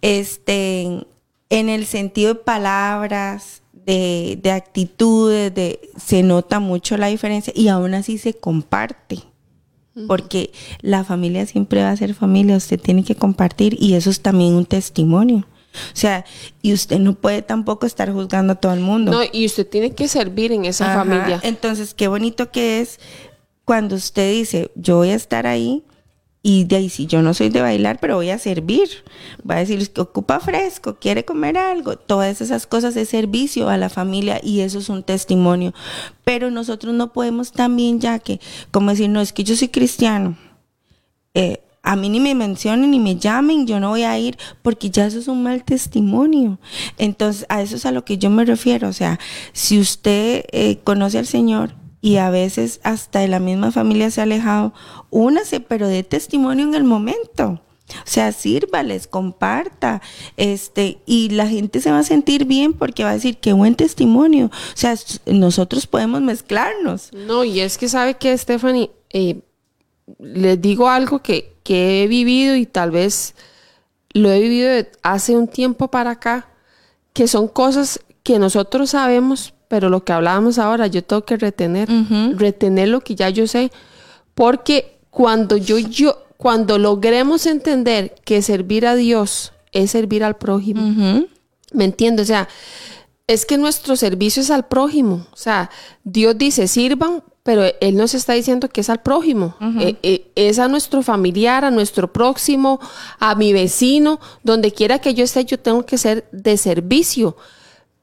[0.02, 1.08] este,
[1.50, 7.68] en el sentido de palabras, de, de actitudes, de, se nota mucho la diferencia y
[7.68, 9.20] aún así se comparte.
[10.08, 14.20] Porque la familia siempre va a ser familia, usted tiene que compartir y eso es
[14.20, 15.48] también un testimonio.
[15.74, 16.26] O sea,
[16.62, 19.14] y usted no puede tampoco estar juzgando a todo el mundo.
[19.14, 21.06] No, y usted tiene que servir en esa Ajá.
[21.06, 21.40] familia.
[21.44, 23.00] Entonces, qué bonito que es
[23.64, 25.84] cuando usted dice, yo voy a estar ahí
[26.48, 28.88] Y de ahí, si yo no soy de bailar, pero voy a servir.
[29.50, 31.96] Va a decir ocupa fresco, quiere comer algo.
[31.96, 35.74] Todas esas cosas de servicio a la familia y eso es un testimonio.
[36.24, 38.40] Pero nosotros no podemos también, ya que,
[38.70, 40.38] como decir, no, es que yo soy cristiano.
[41.34, 44.92] Eh, a mí ni me mencionen ni me llamen, yo no voy a ir porque
[44.92, 46.60] ya eso es un mal testimonio.
[47.00, 48.88] Entonces, a eso es a lo que yo me refiero.
[48.88, 49.20] O sea,
[49.52, 51.74] si usted eh, conoce al Señor,
[52.06, 54.74] y a veces hasta de la misma familia se ha alejado,
[55.10, 57.60] únase, pero dé testimonio en el momento.
[57.90, 60.04] O sea, sírvales, comparta,
[60.38, 63.74] este, y la gente se va a sentir bien porque va a decir qué buen
[63.74, 64.52] testimonio.
[64.52, 64.96] O sea,
[65.26, 67.12] nosotros podemos mezclarnos.
[67.12, 69.40] No, y es que sabe que, Stephanie, eh,
[70.20, 73.34] les digo algo que, que he vivido y tal vez
[74.14, 74.70] lo he vivido
[75.02, 76.50] hace un tiempo para acá,
[77.14, 81.90] que son cosas que nosotros sabemos, pero lo que hablábamos ahora, yo tengo que retener,
[82.38, 83.74] retener lo que ya yo sé,
[84.34, 91.26] porque cuando yo, yo, cuando logremos entender que servir a Dios es servir al prójimo,
[91.74, 92.22] ¿me entiendo?
[92.22, 92.48] O sea,
[93.28, 95.70] es que nuestro servicio es al prójimo, o sea,
[96.06, 100.58] Dios dice, sirvan, pero Él nos está diciendo que es al prójimo, eh, eh, es
[100.58, 102.80] a nuestro familiar, a nuestro próximo,
[103.20, 107.36] a mi vecino, donde quiera que yo esté, yo tengo que ser de servicio,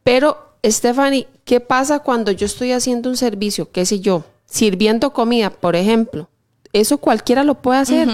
[0.05, 3.71] pero Stephanie, ¿qué pasa cuando yo estoy haciendo un servicio?
[3.71, 4.25] ¿Qué sé yo?
[4.47, 6.29] Sirviendo comida, por ejemplo.
[6.73, 8.09] Eso cualquiera lo puede hacer.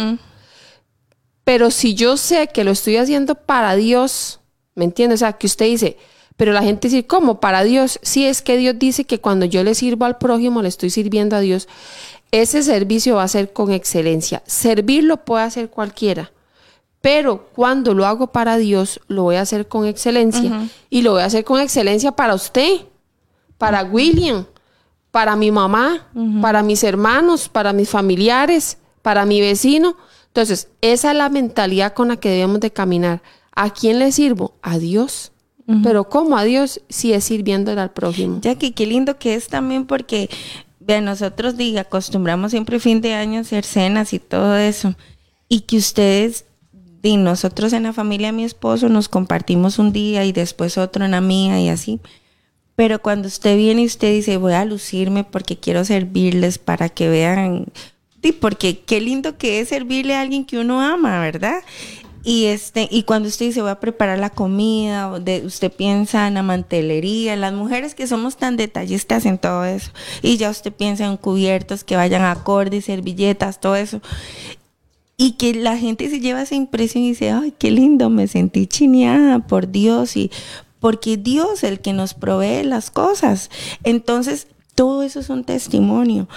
[1.44, 4.40] Pero si yo sé que lo estoy haciendo para Dios,
[4.74, 5.18] ¿me entiendes?
[5.18, 5.96] O sea, que usted dice,
[6.36, 7.40] pero la gente dice, ¿cómo?
[7.40, 7.99] Para Dios.
[8.03, 11.36] Sí, es que Dios dice que cuando yo le sirvo al prójimo, le estoy sirviendo
[11.36, 11.68] a Dios.
[12.30, 14.42] Ese servicio va a ser con excelencia.
[14.46, 16.30] Servir lo puede hacer cualquiera.
[17.01, 20.68] Pero cuando lo hago para Dios, lo voy a hacer con excelencia.
[20.90, 22.80] Y lo voy a hacer con excelencia para usted,
[23.57, 24.46] para William,
[25.11, 26.09] para mi mamá,
[26.40, 29.96] para mis hermanos, para mis familiares, para mi vecino.
[30.26, 33.22] Entonces, esa es la mentalidad con la que debemos de caminar.
[33.55, 34.55] ¿A quién le sirvo?
[34.62, 35.32] A Dios.
[35.82, 38.38] Pero ¿cómo a Dios si es sirviéndole al prójimo?
[38.40, 40.30] Ya que qué lindo que es también porque
[40.80, 44.94] vean, nosotros diga, acostumbramos siempre fin de año hacer cenas y todo eso.
[45.46, 46.46] Y que ustedes
[47.03, 51.05] y nosotros en la familia de mi esposo nos compartimos un día y después otro
[51.05, 52.01] en la mía y así.
[52.74, 57.09] Pero cuando usted viene y usted dice, voy a lucirme porque quiero servirles para que
[57.09, 57.66] vean,
[58.22, 61.62] y porque qué lindo que es servirle a alguien que uno ama, ¿verdad?
[62.24, 66.34] Y este, y cuando usted dice voy a preparar la comida, de, usted piensa en
[66.34, 71.07] la mantelería, las mujeres que somos tan detallistas en todo eso, y ya usted piensa
[71.07, 74.01] en cubiertos que vayan acorde, servilletas, todo eso.
[75.20, 78.66] Y que la gente se lleva esa impresión y dice, ay, qué lindo, me sentí
[78.66, 80.30] chineada por Dios y
[80.80, 83.50] porque Dios es el que nos provee las cosas.
[83.82, 84.46] Entonces,
[84.76, 86.28] todo eso es un testimonio.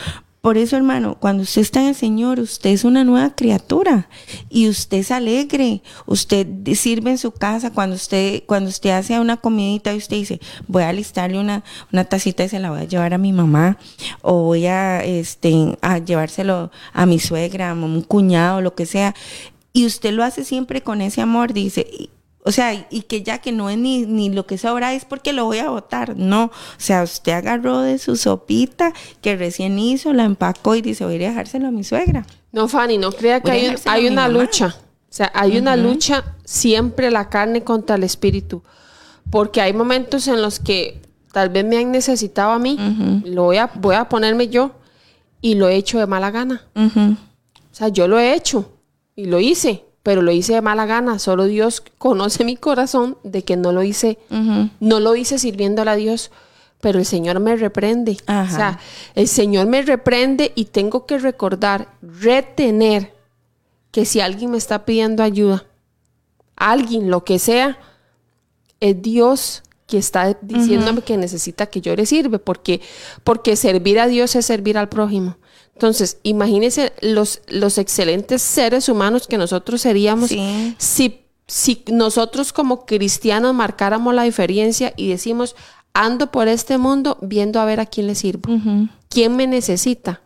[0.41, 4.09] Por eso, hermano, cuando usted está en el Señor, usted es una nueva criatura
[4.49, 5.83] y usted es alegre.
[6.07, 10.41] Usted sirve en su casa cuando usted, cuando usted hace una comidita y usted dice,
[10.67, 11.63] voy a alistarle una,
[11.93, 13.77] una tacita y se la voy a llevar a mi mamá
[14.23, 19.13] o voy a, este, a llevárselo a mi suegra, a un cuñado, lo que sea.
[19.73, 22.09] Y usted lo hace siempre con ese amor, dice,
[22.43, 25.31] o sea, y que ya que no es ni, ni lo que sobra es porque
[25.31, 26.17] lo voy a botar.
[26.17, 31.05] No, o sea, usted agarró de su sopita que recién hizo, la empacó y dice,
[31.05, 32.25] voy a dejárselo a mi suegra.
[32.51, 34.75] No, Fanny, no crea que hay, hay una lucha.
[34.77, 38.63] O sea, hay una lucha siempre la carne contra el espíritu.
[39.29, 42.77] Porque hay momentos en los que tal vez me han necesitado a mí,
[43.25, 44.71] lo voy a, voy a ponerme yo
[45.41, 46.65] y lo he hecho de mala gana.
[46.75, 48.71] O sea, yo lo he hecho
[49.15, 51.19] y lo hice pero lo hice de mala gana.
[51.19, 54.17] Solo Dios conoce mi corazón de que no lo hice,
[54.79, 56.31] no lo hice sirviéndole a Dios,
[56.79, 58.17] pero el Señor me reprende.
[58.27, 58.79] O sea,
[59.15, 63.13] el Señor me reprende y tengo que recordar, retener
[63.91, 65.65] que si alguien me está pidiendo ayuda,
[66.55, 67.77] alguien, lo que sea,
[68.79, 72.81] es Dios que está diciéndome que necesita que yo le sirve, porque,
[73.23, 75.37] porque servir a Dios es servir al prójimo.
[75.73, 80.31] Entonces, imagínense los, los excelentes seres humanos que nosotros seríamos
[80.77, 85.55] si, si nosotros como cristianos marcáramos la diferencia y decimos,
[85.93, 88.49] ando por este mundo viendo a ver a quién le sirvo,
[89.09, 90.21] quién me necesita.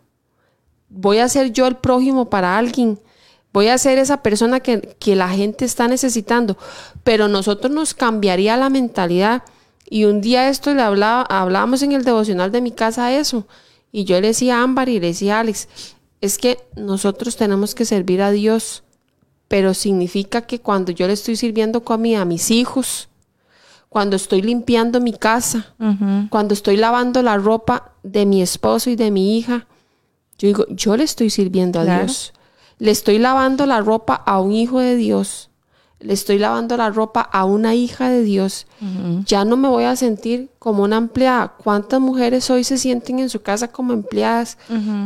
[0.89, 2.99] Voy a ser yo el prójimo para alguien.
[3.53, 6.57] Voy a ser esa persona que, que la gente está necesitando.
[7.03, 9.43] Pero nosotros nos cambiaría la mentalidad.
[9.89, 13.47] Y un día esto le hablaba, hablábamos en el devocional de mi casa eso
[13.95, 15.69] y yo le decía a Ámbar y le decía a Alex,
[16.19, 18.83] es que nosotros tenemos que servir a Dios,
[19.47, 23.07] pero significa que cuando yo le estoy sirviendo comida a mis hijos,
[23.87, 25.73] cuando estoy limpiando mi casa,
[26.29, 29.65] cuando estoy lavando la ropa de mi esposo y de mi hija,
[30.37, 32.33] yo digo, yo le estoy sirviendo a Dios.
[32.79, 35.51] le estoy lavando la ropa a un hijo de Dios,
[35.99, 38.67] le estoy lavando la ropa a una hija de Dios,
[39.25, 41.53] ya no me voy a sentir como una empleada.
[41.63, 44.57] ¿Cuántas mujeres hoy se sienten en su casa como empleadas,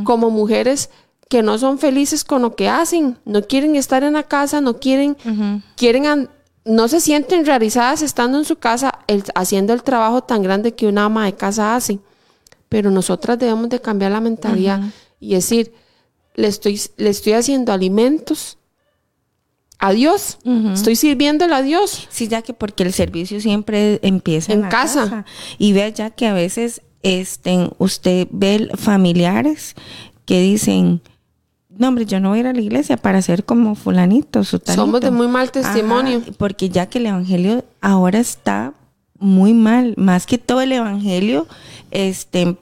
[0.03, 0.89] como mujeres
[1.29, 4.79] que no son felices con lo que hacen, no quieren estar en la casa, no
[4.79, 5.15] quieren,
[5.75, 6.29] quieren,
[6.65, 8.99] no se sienten realizadas estando en su casa
[9.35, 11.99] haciendo el trabajo tan grande que una ama de casa hace.
[12.67, 14.81] Pero nosotras debemos de cambiar la mentalidad
[15.19, 15.73] y decir,
[16.35, 18.57] le estoy, le estoy haciendo alimentos
[19.79, 20.37] a Dios,
[20.73, 22.07] estoy sirviéndole a Dios.
[22.09, 25.25] Sí, ya que porque el servicio siempre empieza en, casa.
[25.57, 29.75] Y vea ya que a veces este, usted ve familiares
[30.25, 31.01] que dicen,
[31.69, 34.99] no, hombre, yo no voy a ir a la iglesia para ser como fulanito, Somos
[34.99, 36.21] de muy mal testimonio.
[36.37, 38.73] porque ya que el evangelio ahora está
[39.19, 41.47] muy mal, más que todo el evangelio
[41.91, 42.55] este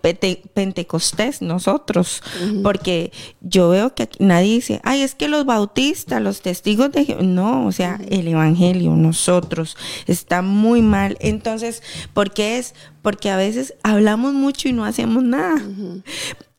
[0.53, 2.23] pentecostés nosotros,
[2.63, 7.65] porque yo veo que nadie dice, "Ay, es que los bautistas, los testigos de no,
[7.65, 9.75] o sea, el evangelio nosotros
[10.07, 11.83] está muy mal." Entonces,
[12.13, 12.73] ¿por qué es?
[13.01, 15.61] Porque a veces hablamos mucho y no hacemos nada.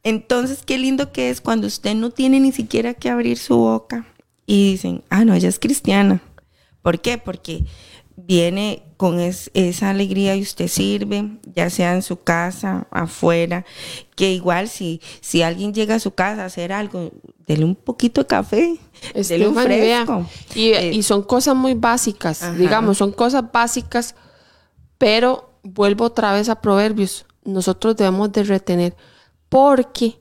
[0.02, 4.06] Entonces, qué lindo que es cuando usted no tiene ni siquiera que abrir su boca
[4.46, 6.22] y dicen, ah, no, ella es cristiana.
[6.82, 7.18] ¿Por qué?
[7.18, 7.64] Porque
[8.26, 13.64] viene con esa alegría y usted sirve, ya sea en su casa, afuera,
[14.16, 17.12] que igual si, si alguien llega a su casa a hacer algo,
[17.46, 18.76] dele un poquito de café,
[19.14, 20.26] dele un fresco.
[20.54, 24.16] Y, eh, y, son cosas muy básicas, digamos, son cosas básicas,
[24.98, 28.96] pero vuelvo otra vez a Proverbios, nosotros debemos de retener
[29.48, 30.20] porque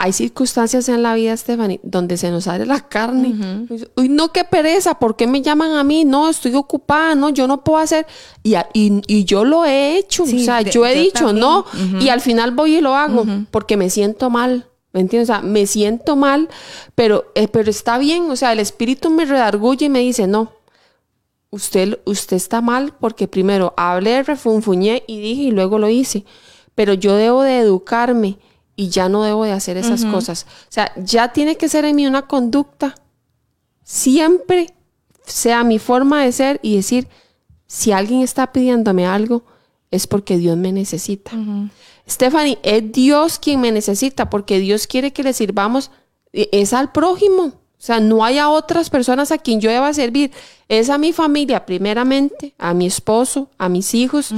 [0.00, 3.66] hay circunstancias en la vida, Stephanie, donde se nos sale la carne.
[3.96, 6.04] Uy, no, qué pereza, ¿por qué me llaman a mí?
[6.04, 8.06] No, estoy ocupada, no, yo no puedo hacer.
[8.44, 11.64] Y, y, yo lo he hecho, o sea, yo he dicho no,
[12.00, 14.66] y al final voy y lo hago, porque me siento mal.
[14.92, 15.28] ¿Me entiendes?
[15.28, 16.48] O sea, me siento mal,
[16.94, 20.52] pero, eh, pero está bien, o sea, el espíritu me redarguye y me dice, no,
[21.50, 26.24] usted, usted está mal porque primero hablé, refunfuñé y dije y luego lo hice,
[26.74, 28.38] pero yo debo de educarme
[28.78, 30.46] y ya no debo de hacer esas cosas.
[30.48, 32.94] O sea, ya tiene que ser en mí una conducta.
[33.82, 34.72] Siempre
[35.26, 37.08] sea mi forma de ser y decir,
[37.66, 39.42] si alguien está pidiéndome algo,
[39.90, 41.32] es porque Dios me necesita.
[42.08, 45.90] Stephanie, es Dios quien me necesita porque Dios quiere que le sirvamos,
[46.32, 47.46] e, es al prójimo.
[47.46, 50.30] O sea, no hay a otras personas a quien yo deba servir.
[50.68, 54.32] Es a mi familia, primeramente, a mi esposo, a mis hijos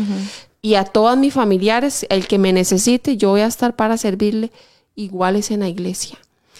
[0.62, 4.52] y a todos mis familiares, el que me necesite, yo voy a estar para servirle
[4.94, 6.18] iguales en la iglesia.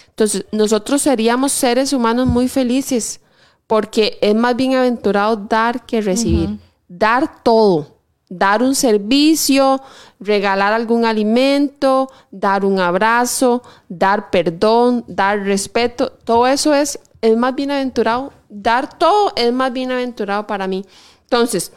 [0.09, 3.21] Entonces, nosotros seríamos seres humanos muy felices
[3.67, 6.59] porque es más bienaventurado dar que recibir.
[6.87, 7.95] Dar todo,
[8.27, 9.81] dar un servicio,
[10.19, 17.55] regalar algún alimento, dar un abrazo, dar perdón, dar respeto, todo eso es, es más
[17.55, 18.33] bienaventurado.
[18.49, 20.85] Dar todo es más bienaventurado para mí.
[21.23, 21.71] Entonces,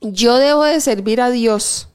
[0.00, 1.88] yo debo de servir a Dios,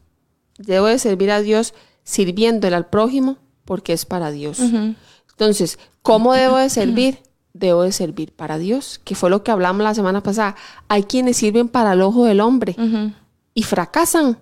[0.58, 1.74] debo de servir a Dios
[2.04, 4.60] sirviéndole al prójimo porque es para Dios.
[5.32, 7.20] Entonces, ¿cómo debo de servir?
[7.54, 10.56] Debo de servir para Dios, que fue lo que hablamos la semana pasada.
[10.88, 12.76] Hay quienes sirven para el ojo del hombre
[13.54, 14.39] y fracasan.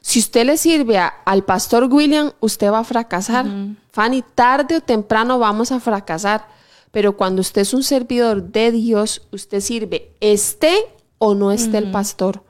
[0.00, 3.46] Si usted le sirve al pastor William, usted va a fracasar.
[3.90, 6.46] Fanny, tarde o temprano vamos a fracasar.
[6.90, 10.74] Pero cuando usted es un servidor de Dios, usted sirve, esté
[11.18, 12.42] o no esté el pastor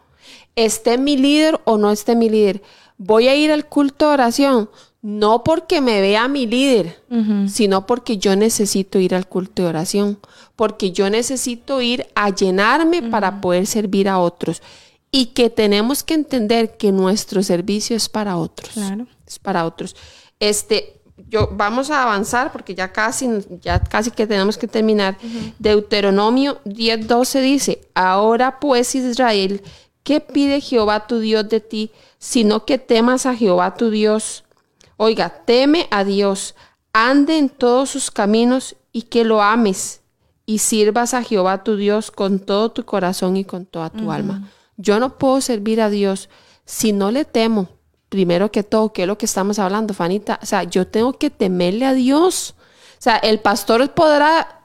[0.65, 2.63] esté mi líder o no esté mi líder.
[2.97, 4.69] Voy a ir al culto de oración,
[5.03, 7.01] no porque me vea mi líder,
[7.47, 10.19] sino porque yo necesito ir al culto de oración,
[10.57, 14.61] porque yo necesito ir a llenarme para poder servir a otros.
[15.11, 18.71] Y que tenemos que entender que nuestro servicio es para otros.
[18.75, 19.07] Claro.
[19.27, 19.97] Es para otros.
[20.39, 20.99] Este,
[21.29, 23.29] yo vamos a avanzar porque ya casi,
[23.63, 25.17] ya casi que tenemos que terminar.
[25.59, 29.63] Deuteronomio 10:12 dice, ahora pues Israel,
[30.09, 31.91] ¿Qué pide Jehová tu Dios de ti?
[32.19, 34.43] Sino que temas a Jehová tu Dios.
[34.97, 36.55] Oiga, teme a Dios,
[36.95, 40.01] ande en todos sus caminos y que lo ames
[40.47, 44.51] y sirvas a Jehová tu Dios con todo tu corazón y con toda tu alma.
[44.79, 46.31] Yo no puedo servir a Dios
[46.65, 47.69] si no le temo.
[48.09, 50.41] Primero que todo, ¿qué es lo que estamos hablando, Fanita?
[50.43, 52.55] O sea, yo tengo que temerle a Dios.
[52.99, 54.63] O sea, el pastor podrá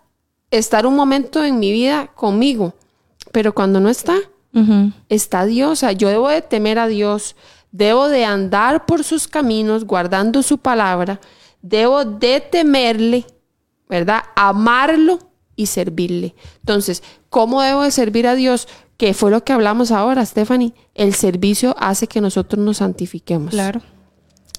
[0.52, 2.76] estar un momento en mi vida conmigo,
[3.34, 4.16] pero cuando no está,
[5.10, 5.72] está Dios.
[5.72, 7.36] O sea, yo debo de temer a Dios,
[7.72, 11.20] debo de andar por sus caminos guardando su palabra,
[11.62, 13.26] debo de temerle,
[13.90, 14.24] ¿verdad?
[14.36, 15.20] Amarlo
[15.56, 16.36] y servirle.
[16.60, 18.68] Entonces, ¿cómo debo de servir a Dios?
[18.98, 20.74] Que fue lo que hablamos ahora, Stephanie.
[20.94, 23.52] El servicio hace que nosotros nos santifiquemos.
[23.52, 23.82] Claro.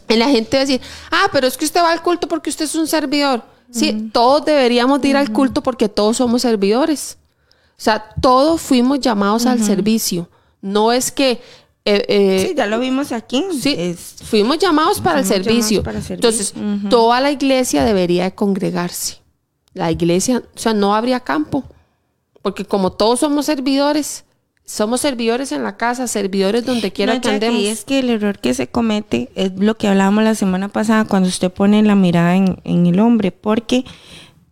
[0.08, 0.80] Y la gente va a decir,
[1.10, 3.42] ah, pero es que usted va al culto porque usted es un servidor.
[3.70, 7.18] Sí, todos deberíamos de ir al culto porque todos somos servidores.
[7.84, 10.30] O sea, todos fuimos llamados al servicio.
[10.62, 11.32] No es que...
[11.84, 13.44] eh, eh, Sí, ya lo vimos aquí.
[13.60, 15.82] Sí, Es- fuimos llamados para el servicio.
[15.82, 15.98] para.
[16.08, 16.54] Entonces,
[16.88, 19.18] toda la iglesia debería de congregarse.
[19.74, 21.62] La iglesia, o sea, no habría campo.
[22.40, 24.24] Porque como todos somos servidores,
[24.64, 27.60] somos servidores en la casa, servidores donde quiera No, que andemos.
[27.64, 31.28] es que el error que se comete es lo que hablábamos la semana pasada cuando
[31.28, 33.84] usted pone la mirada en, en el hombre, porque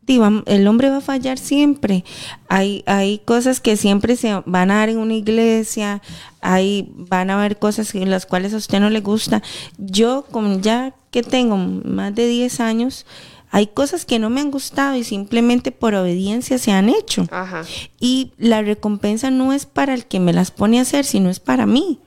[0.07, 2.05] el hombre va a fallar siempre.
[2.49, 6.03] Hay, hay cosas que siempre se van a dar en una iglesia,
[6.41, 9.43] hay, van a haber cosas en las cuales a usted no le gusta.
[9.79, 13.07] Yo, como ya que tengo más de 10 años,
[13.51, 17.27] hay cosas que no me han gustado y simplemente por obediencia se han hecho.
[17.31, 17.65] Ajá.
[18.01, 21.39] Y la recompensa no es para el que me las pone a hacer, sino es
[21.39, 22.01] para mí.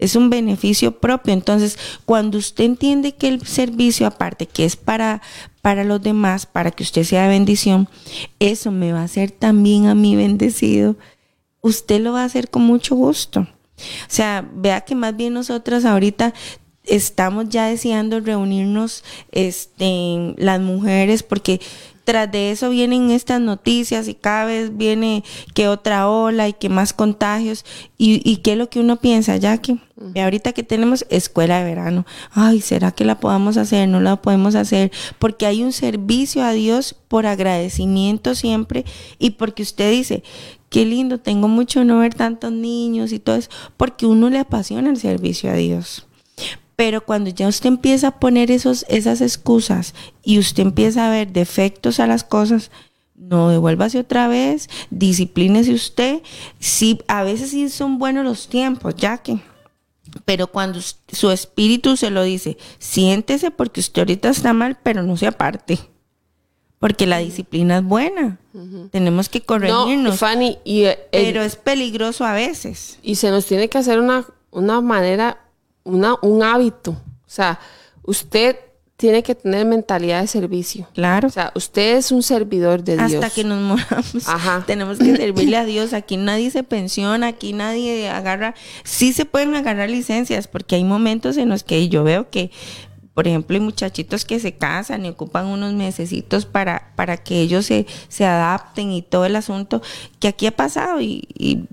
[0.00, 1.32] Es un beneficio propio.
[1.32, 5.22] Entonces, cuando usted entiende que el servicio, aparte que es para,
[5.62, 7.88] para los demás, para que usted sea de bendición,
[8.40, 10.96] eso me va a hacer también a mí bendecido.
[11.60, 13.40] Usted lo va a hacer con mucho gusto.
[13.40, 16.34] O sea, vea que más bien nosotras ahorita
[16.90, 21.60] estamos ya deseando reunirnos este, las mujeres porque
[22.04, 25.22] tras de eso vienen estas noticias y cada vez viene
[25.54, 27.64] que otra ola y que más contagios.
[27.98, 29.80] ¿Y, y qué es lo que uno piensa, Jackie?
[29.96, 32.06] Ve ahorita que tenemos escuela de verano.
[32.32, 33.86] Ay, ¿será que la podamos hacer?
[33.86, 34.90] No la podemos hacer.
[35.20, 38.84] Porque hay un servicio a Dios por agradecimiento siempre
[39.20, 40.24] y porque usted dice,
[40.68, 43.50] qué lindo, tengo mucho no ver tantos niños y todo eso.
[43.76, 46.08] Porque uno le apasiona el servicio a Dios.
[46.80, 49.92] Pero cuando ya usted empieza a poner esos, esas excusas
[50.24, 52.70] y usted empieza a ver defectos a las cosas,
[53.14, 56.22] no devuélvase otra vez, disciplínese usted.
[56.58, 59.40] Sí, a veces sí son buenos los tiempos, ya que.
[60.24, 65.18] Pero cuando su espíritu se lo dice, siéntese porque usted ahorita está mal, pero no
[65.18, 65.78] se aparte.
[66.78, 68.38] Porque la disciplina es buena.
[68.90, 70.18] Tenemos que No, corregirnos.
[70.18, 72.98] Fanny, y, eh, el- pero es peligroso a veces.
[73.02, 75.44] y se nos tiene que hacer una, una manera,
[75.84, 76.92] una, un hábito.
[76.92, 77.58] O sea,
[78.02, 78.56] usted
[79.00, 80.86] tiene que tener mentalidad de servicio.
[80.92, 81.28] Claro.
[81.28, 83.14] O sea, usted es un servidor de Dios.
[83.14, 84.28] hasta que nos moramos.
[84.28, 84.62] Ajá.
[84.66, 85.94] Tenemos que servirle a Dios.
[85.94, 88.54] Aquí nadie se pensiona, aquí nadie agarra.
[88.84, 92.50] Sí se pueden agarrar licencias, porque hay momentos en los que yo veo que,
[93.12, 97.66] por ejemplo, hay muchachitos que se casan y ocupan unos mesecitos para, para que ellos
[97.66, 99.82] se, se adapten y todo el asunto
[100.20, 101.00] que aquí ha pasado.
[101.00, 101.64] Y, y,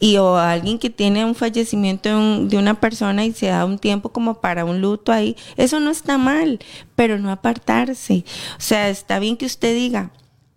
[0.00, 3.64] y o alguien que tiene un fallecimiento de, un- de una persona y se da
[3.66, 5.36] un tiempo como para un luto ahí.
[5.56, 6.58] Eso no está mal,
[6.96, 8.24] pero no apartarse.
[8.56, 10.10] O sea, está bien que usted diga,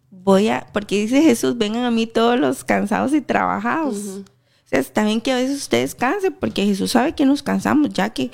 [0.10, 3.96] voy a, porque dice Jesús, vengan a mí todos los cansados y trabajados.
[3.98, 4.24] O
[4.66, 8.10] sea, está bien que a veces usted descanse, porque Jesús sabe que nos cansamos, ya
[8.12, 8.32] que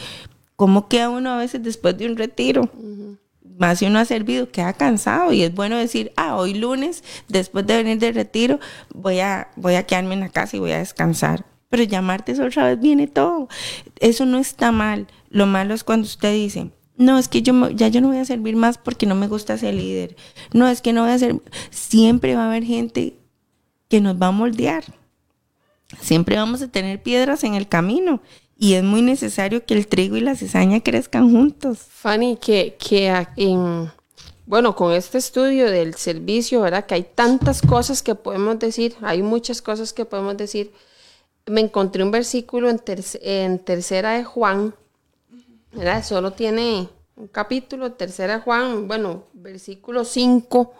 [0.58, 2.70] cómo queda uno a veces después de un retiro.
[3.58, 7.66] Más si uno ha servido, queda cansado y es bueno decir, ah, hoy lunes, después
[7.66, 8.60] de venir de retiro,
[8.94, 11.46] voy a, voy a quedarme en la casa y voy a descansar.
[11.70, 13.48] Pero ya martes otra vez viene todo.
[14.00, 15.08] Eso no está mal.
[15.30, 18.18] Lo malo es cuando usted dice, no, es que yo me- ya yo no voy
[18.18, 20.16] a servir más porque no me gusta ser líder.
[20.54, 21.36] No, es que no voy a ser.
[21.72, 23.16] Siempre va a haber gente
[23.90, 24.84] que nos va a moldear.
[26.00, 28.22] Siempre vamos a tener piedras en el camino.
[28.60, 31.80] Y es muy necesario que el trigo y la cizaña crezcan juntos.
[31.90, 33.92] Fanny, que, que en-
[34.46, 36.86] bueno, con este estudio del servicio, ¿verdad?
[36.86, 40.72] Que hay tantas cosas que podemos decir, hay muchas cosas que podemos decir.
[41.46, 42.82] Me encontré un versículo en,
[43.22, 44.74] en tercera de Juan,
[45.74, 46.04] ¿verdad?
[46.04, 50.74] Solo tiene un capítulo, tercera de Juan, bueno, versículo 5.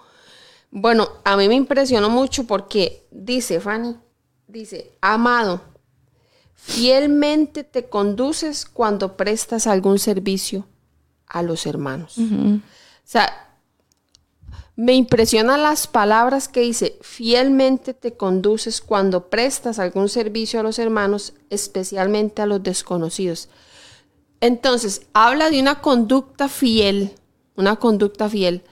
[0.72, 3.96] Bueno, a mí me impresionó mucho porque dice, Fanny,
[4.48, 5.62] dice, amado,
[6.68, 10.68] fielmente te conduces cuando prestas algún servicio
[11.26, 12.18] a los hermanos.
[12.18, 12.60] O
[13.06, 13.58] sea,
[14.76, 20.78] me impresionan las palabras que dice, fielmente te conduces cuando prestas algún servicio a los
[20.78, 23.48] hermanos, especialmente a los desconocidos.
[24.42, 27.14] Entonces, habla de una conducta fiel,
[27.56, 28.64] una conducta fiel.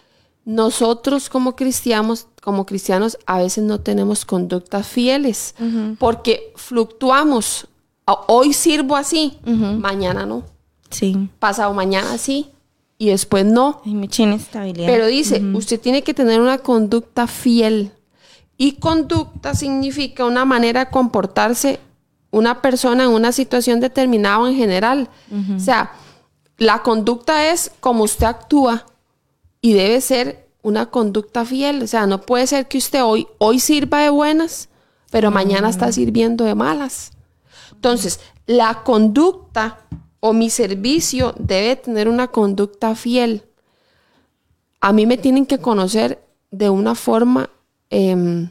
[0.44, 5.56] Nosotros como cristianos, como cristianos, a veces no tenemos conductas fieles
[5.98, 7.70] porque fluctuamos.
[8.06, 10.44] O- Hoy sirvo así, mañana no.
[10.90, 11.30] Sí.
[11.40, 12.52] Pasado mañana sí
[12.98, 13.82] y después no.
[13.86, 14.88] Hay mucha inestabilidad.
[14.88, 17.92] Pero dice, usted tiene que tener una conducta fiel.
[18.58, 21.80] Y conducta significa una manera de comportarse
[22.32, 25.10] una persona en una situación determinada o en general.
[25.56, 25.92] O sea,
[26.58, 28.86] la conducta es como usted actúa
[29.62, 31.82] y debe ser una conducta fiel.
[31.84, 34.70] O sea, no puede ser que usted hoy, hoy sirva de buenas,
[35.12, 37.12] pero mañana está sirviendo de malas.
[37.86, 39.78] Entonces, la conducta
[40.20, 43.44] o mi servicio debe tener una conducta fiel.
[44.82, 46.20] a mí me tienen que conocer
[46.50, 47.52] de una forma
[47.92, 48.50] em,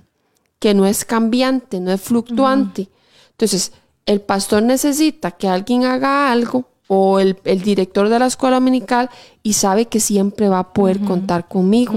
[0.61, 2.89] que no es cambiante, no es fluctuante.
[3.30, 3.72] Entonces,
[4.07, 9.11] el pastor necesita que alguien haga algo o el, director de la escuela dominical
[9.43, 11.95] y sabe que siempre va a poder contar conmigo.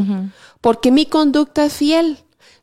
[0.60, 2.18] Porque mi conducta es fiel.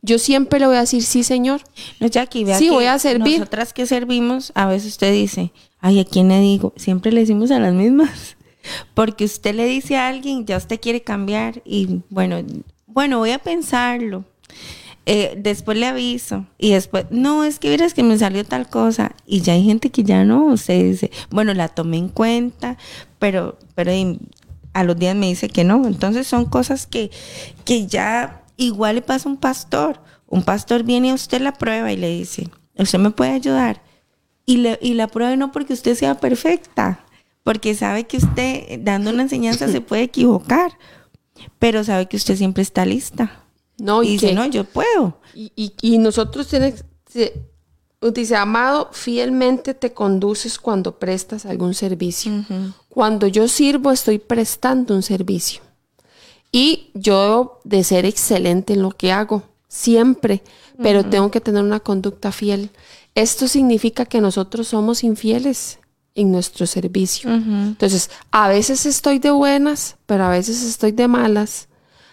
[0.05, 1.63] Yo siempre le voy a decir, sí, señor.
[1.99, 3.39] No, Jackie, vea sí, voy a servir.
[3.39, 5.51] Nosotras que servimos, a veces usted dice,
[5.81, 6.75] ay, ¿a quién le digo?
[6.77, 8.37] Siempre le decimos a las mismas.
[8.95, 12.37] Porque usted le dice a alguien, ya usted quiere cambiar y bueno,
[12.87, 14.27] bueno, voy a pensarlo.
[15.07, 19.15] Eh, después le aviso y después, no, es que verás que me salió tal cosa
[19.27, 22.77] y ya hay gente que ya no, usted dice, bueno, la tomé en cuenta,
[23.19, 23.93] pero, pero
[24.75, 25.87] a los días me dice que no.
[25.87, 27.11] Entonces son cosas que,
[27.65, 30.01] que ya igual le pasa a un pastor.
[30.27, 33.83] Un pastor viene a usted la prueba y le dice, usted me puede ayudar.
[34.47, 37.05] Y, le, y la prueba no porque usted sea perfecta,
[37.43, 40.77] porque sabe que usted dando una enseñanza se puede equivocar,
[41.59, 43.45] pero sabe que usted siempre está lista.
[43.79, 45.21] No, y, dice, no, yo puedo.
[45.35, 46.85] Y, nosotros tenemos,
[48.15, 52.33] dice, amado, fielmente te conduces cuando prestas algún servicio.
[52.89, 55.63] Cuando yo sirvo, estoy prestando un servicio.
[56.55, 60.41] Y yo de ser excelente en lo que hago, siempre,
[60.81, 62.71] pero tengo que tener una conducta fiel.
[63.17, 65.81] Esto significa que nosotros somos infieles
[66.15, 67.29] en nuestro servicio.
[67.29, 71.67] Entonces, a veces estoy de buenas, pero a veces estoy de malas.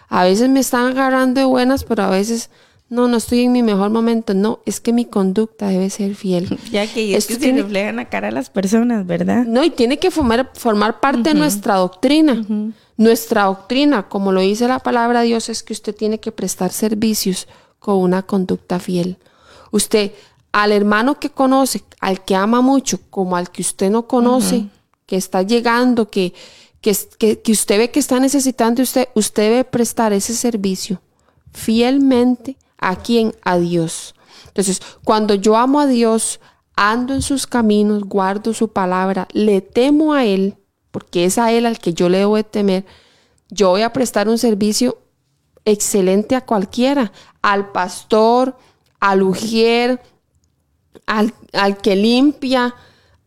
[0.08, 2.50] A veces me están agarrando de buenas, pero a veces
[2.88, 4.34] no, no estoy en mi mejor momento.
[4.34, 6.58] No, es que mi conducta debe ser fiel.
[6.72, 9.44] Ya que es que se refleja en la cara a las personas, ¿verdad?
[9.46, 12.44] No, y tiene que formar, formar parte de nuestra doctrina.
[12.96, 16.72] Nuestra doctrina, como lo dice la palabra de Dios, es que usted tiene que prestar
[16.72, 19.18] servicios con una conducta fiel.
[19.70, 20.12] Usted
[20.52, 24.68] al hermano que conoce, al que ama mucho, como al que usted no conoce,
[25.06, 26.34] que está llegando, que,
[26.82, 26.94] que,
[27.40, 31.00] que, usted ve que está necesitando, usted, usted debe prestar ese servicio
[31.52, 34.14] fielmente a quien, a Dios.
[34.48, 36.40] Entonces, cuando yo amo a Dios,
[36.76, 40.56] ando en sus caminos, guardo su palabra, le temo a Él,
[40.92, 42.86] porque es a Él al que yo le debo de temer,
[43.50, 44.98] yo voy a prestar un servicio
[45.64, 48.56] excelente a cualquiera, al pastor,
[49.00, 50.00] al ujier,
[51.06, 51.32] al,
[51.82, 52.74] que limpia,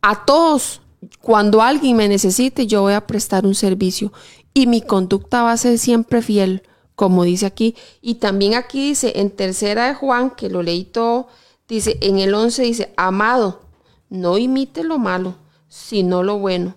[0.01, 0.81] a todos.
[1.21, 4.13] Cuando alguien me necesite, yo voy a prestar un servicio
[4.53, 6.63] y mi conducta va a ser siempre fiel,
[6.95, 7.75] como dice aquí.
[8.01, 11.27] Y también aquí dice, en tercera de Juan, que lo leí todo,
[11.67, 13.61] dice, en el 11 dice, amado,
[14.09, 15.35] no imite lo malo,
[15.67, 16.75] sino lo bueno.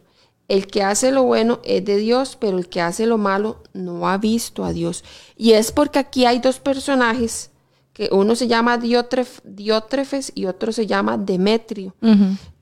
[0.49, 4.09] El que hace lo bueno es de Dios, pero el que hace lo malo no
[4.09, 5.05] ha visto a Dios.
[5.37, 7.51] Y es porque aquí hay dos personajes
[7.93, 11.95] que uno se llama Diótrefes y otro se llama Demetrio.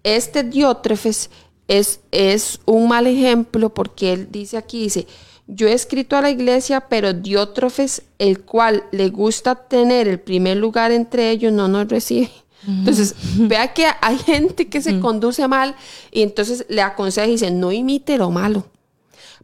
[0.03, 1.31] Este Diótrefes
[1.69, 5.07] es, es un mal ejemplo porque él dice aquí, dice,
[5.47, 10.57] yo he escrito a la iglesia, pero Diótrefes, el cual le gusta tener el primer
[10.57, 12.31] lugar entre ellos, no nos recibe.
[12.67, 15.77] Entonces, vea que hay gente que se conduce mal
[16.11, 18.67] y entonces le aconseja y dice, no imite lo malo.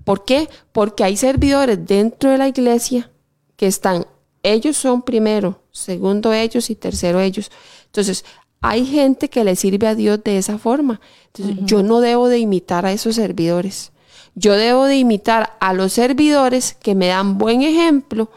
[0.04, 0.48] ¿Por qué?
[0.72, 3.10] Porque hay servidores dentro de la iglesia
[3.56, 4.06] que están
[4.42, 7.50] ellos son primero, segundo ellos y tercero ellos.
[7.86, 8.24] Entonces,
[8.60, 11.00] hay gente que le sirve a Dios de esa forma.
[11.26, 13.92] Entonces, yo no debo de imitar a esos servidores.
[14.34, 18.30] Yo debo de imitar a los servidores que me dan buen ejemplo,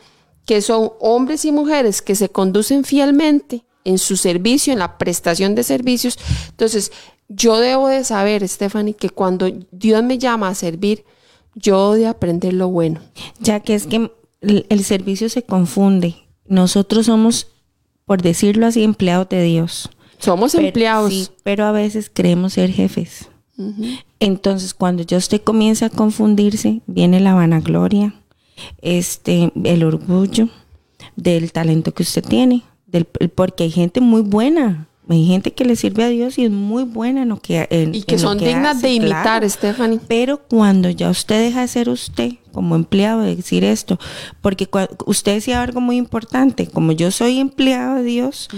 [0.46, 5.56] que son hombres y mujeres que se conducen fielmente en su servicio, en la prestación
[5.56, 6.20] de servicios.
[6.50, 6.92] Entonces,
[7.30, 11.06] yo debo de saber, Stephanie, que cuando Dios me llama a servir,
[11.54, 13.00] yo debo de aprender lo bueno.
[13.40, 14.12] Ya que es que
[14.42, 16.16] el, servicio se confunde.
[16.48, 17.48] Nosotros somos,
[18.06, 19.90] por decirlo así, empleados de Dios.
[20.20, 21.14] Somos empleados.
[21.14, 23.30] Sí, pero a veces creemos ser jefes.
[24.20, 28.14] Entonces, cuando ya usted comienza a confundirse, viene la vanagloria,
[28.82, 30.50] este, el orgullo
[31.16, 35.76] del talento que usted tiene, del, porque hay gente muy buena, hay gente que le
[35.76, 38.94] sirve a Dios y es muy buena en lo que Y que son dignas de
[38.94, 40.00] imitar, Stephanie.
[40.08, 44.00] Pero cuando ya usted deja de ser usted como empleado, de decir esto,
[44.42, 44.68] porque
[45.06, 48.50] usted decía algo muy importante, como yo soy empleado de Dios,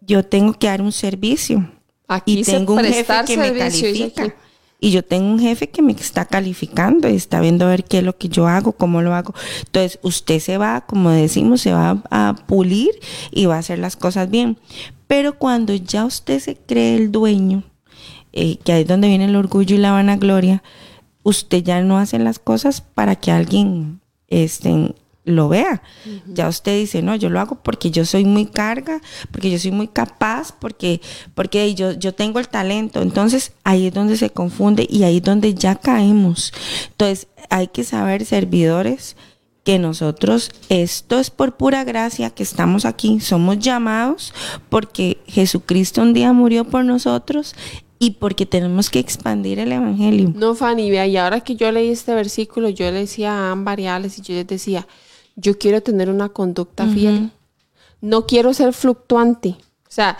[0.00, 1.70] yo tengo que dar un servicio.
[2.08, 4.34] Aquí y tengo un jefe que me califica.
[4.78, 7.98] Y yo tengo un jefe que me está calificando y está viendo a ver qué
[7.98, 9.34] es lo que yo hago, cómo lo hago.
[9.60, 12.90] Entonces, usted se va, como decimos, se va a pulir
[13.30, 14.58] y va a hacer las cosas bien.
[15.06, 17.62] Pero cuando ya usted se cree el dueño,
[18.32, 20.62] eh, que ahí es donde viene el orgullo y la vanagloria,
[21.22, 24.94] usted ya no hace las cosas para que alguien este,
[25.26, 25.82] lo vea.
[26.26, 29.72] Ya usted dice, no, yo lo hago porque yo soy muy carga, porque yo soy
[29.72, 31.02] muy capaz, porque,
[31.34, 33.02] porque yo, yo tengo el talento.
[33.02, 36.52] Entonces ahí es donde se confunde y ahí es donde ya caemos.
[36.92, 39.16] Entonces hay que saber, servidores,
[39.64, 44.32] que nosotros, esto es por pura gracia que estamos aquí, somos llamados
[44.68, 47.56] porque Jesucristo un día murió por nosotros
[47.98, 50.32] y porque tenemos que expandir el evangelio.
[50.36, 53.80] No, Fanny, vea, y ahora que yo leí este versículo, yo le decía a Ámbar
[53.80, 54.86] y Alex y yo les decía,
[55.36, 57.30] yo quiero tener una conducta fiel.
[58.00, 59.56] No quiero ser fluctuante.
[59.88, 60.18] O sea,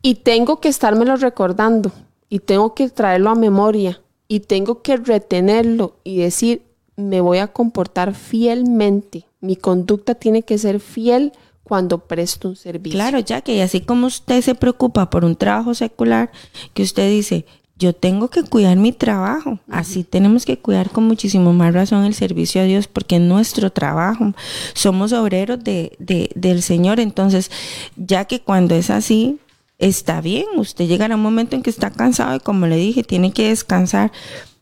[0.00, 1.92] y tengo que estármelo recordando
[2.28, 6.62] y tengo que traerlo a memoria y tengo que retenerlo y decir,
[6.96, 9.26] me voy a comportar fielmente.
[9.40, 11.32] Mi conducta tiene que ser fiel
[11.64, 12.96] cuando presto un servicio.
[12.96, 16.30] Claro, ya que y así como usted se preocupa por un trabajo secular,
[16.74, 17.46] que usted dice,
[17.82, 19.58] yo tengo que cuidar mi trabajo.
[19.68, 23.70] Así tenemos que cuidar con muchísimo más razón el servicio a Dios porque es nuestro
[23.70, 24.32] trabajo.
[24.72, 27.00] Somos obreros de, de, del Señor.
[27.00, 27.50] Entonces,
[27.96, 29.38] ya que cuando es así,
[29.78, 30.46] está bien.
[30.56, 33.48] Usted llegará a un momento en que está cansado y como le dije, tiene que
[33.48, 34.12] descansar.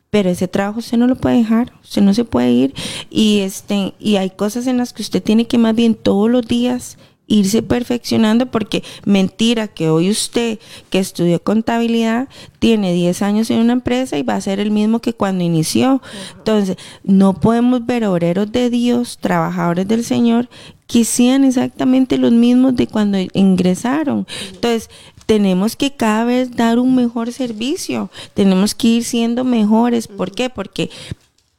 [0.09, 2.75] Pero ese trabajo usted no lo puede dejar, usted no se puede ir.
[3.11, 6.49] Y, este, y hay cosas en las que usted tiene que más bien todos los
[6.49, 6.99] días
[7.31, 10.59] irse perfeccionando porque mentira que hoy usted
[10.91, 12.28] que estudió contabilidad
[12.59, 16.03] tiene 10 años en una empresa y va a ser el mismo que cuando inició.
[16.37, 20.51] Entonces, no podemos ver obreros de Dios, trabajadores del Señor,
[20.89, 24.26] que sean exactamente los mismos de cuando ingresaron.
[24.53, 24.91] Entonces,
[25.24, 30.09] tenemos que cada vez dar un mejor servicio, tenemos que ir siendo mejores.
[30.09, 30.51] ¿Por qué?
[30.51, 30.91] Porque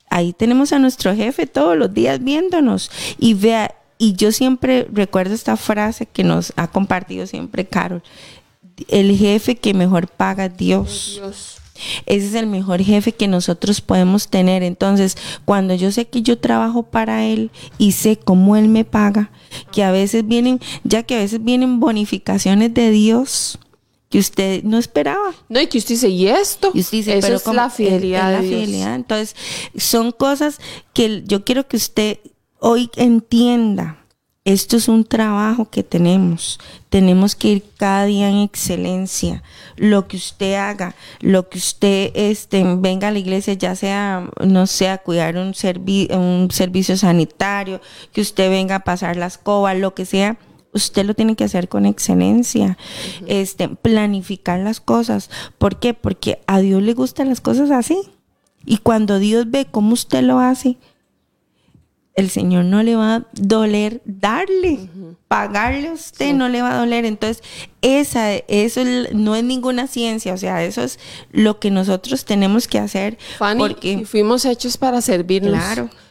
[0.10, 5.36] ahí tenemos a nuestro jefe todos los días viéndonos y vea, y yo siempre recuerdo
[5.36, 8.02] esta frase que nos ha compartido siempre Carol,
[8.88, 11.18] el jefe que mejor paga Dios.
[11.18, 11.58] Dios.
[12.08, 14.64] Ese es el mejor jefe que nosotros podemos tener.
[14.64, 19.30] Entonces, cuando yo sé que yo trabajo para él y sé cómo él me paga,
[19.72, 23.60] que a veces vienen, ya que a veces vienen bonificaciones de Dios
[24.10, 25.36] que usted no esperaba.
[25.48, 26.72] No, y que usted dice, ¿y esto?
[26.74, 28.34] Y usted dice, Eso es la fidelidad.
[28.34, 28.96] la fidelidad.
[28.96, 29.36] Entonces,
[29.78, 30.58] son cosas
[30.92, 32.18] que yo quiero que usted
[32.62, 33.98] hoy entienda.
[34.44, 36.60] Esto es un trabajo que tenemos.
[36.90, 39.44] Tenemos que ir cada día en excelencia.
[39.78, 44.66] Lo que usted haga, lo que usted este, venga a la iglesia, ya sea, no
[44.66, 45.54] sea cuidar un,
[46.18, 47.82] un servicio sanitario,
[48.14, 50.40] que usted venga a pasar la escoba, lo que sea,
[50.74, 52.78] usted lo tiene que hacer con excelencia.
[53.28, 55.30] Este, planificar las cosas.
[55.58, 55.94] ¿Por qué?
[55.94, 57.98] Porque a Dios le gustan las cosas así.
[58.66, 60.78] Y cuando Dios ve cómo usted lo hace,
[62.22, 64.90] el Señor no le va a doler darle,
[65.28, 67.06] pagarle a usted no le va a doler.
[67.06, 67.44] Entonces,
[67.82, 68.82] esa, eso
[69.14, 71.00] no es ninguna ciencia, o sea, eso es
[71.32, 73.18] lo que nosotros tenemos que hacer.
[73.58, 75.60] porque fuimos hechos para servirnos.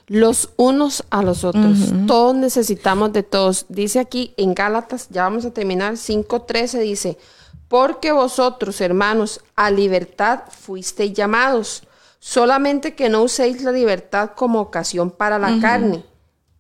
[0.07, 1.79] Los unos a los otros.
[2.09, 3.67] Todos necesitamos de todos.
[3.69, 7.17] Dice aquí en Gálatas, ya vamos a terminar, 5.13 dice,
[7.69, 11.85] porque vosotros, hermanos, a libertad fuisteis llamados
[12.21, 16.05] Solamente que no uséis la libertad como ocasión para la carne,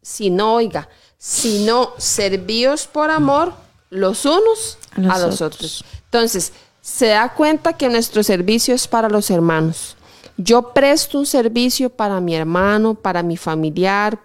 [0.00, 0.88] sino, oiga,
[1.18, 3.52] sino servíos por amor
[3.90, 5.84] los unos a los, otros.
[6.06, 9.96] Entonces, se da cuenta que nuestro servicio es para los hermanos.
[10.38, 14.18] Yo presto un servicio para mi hermano, para mi familiar,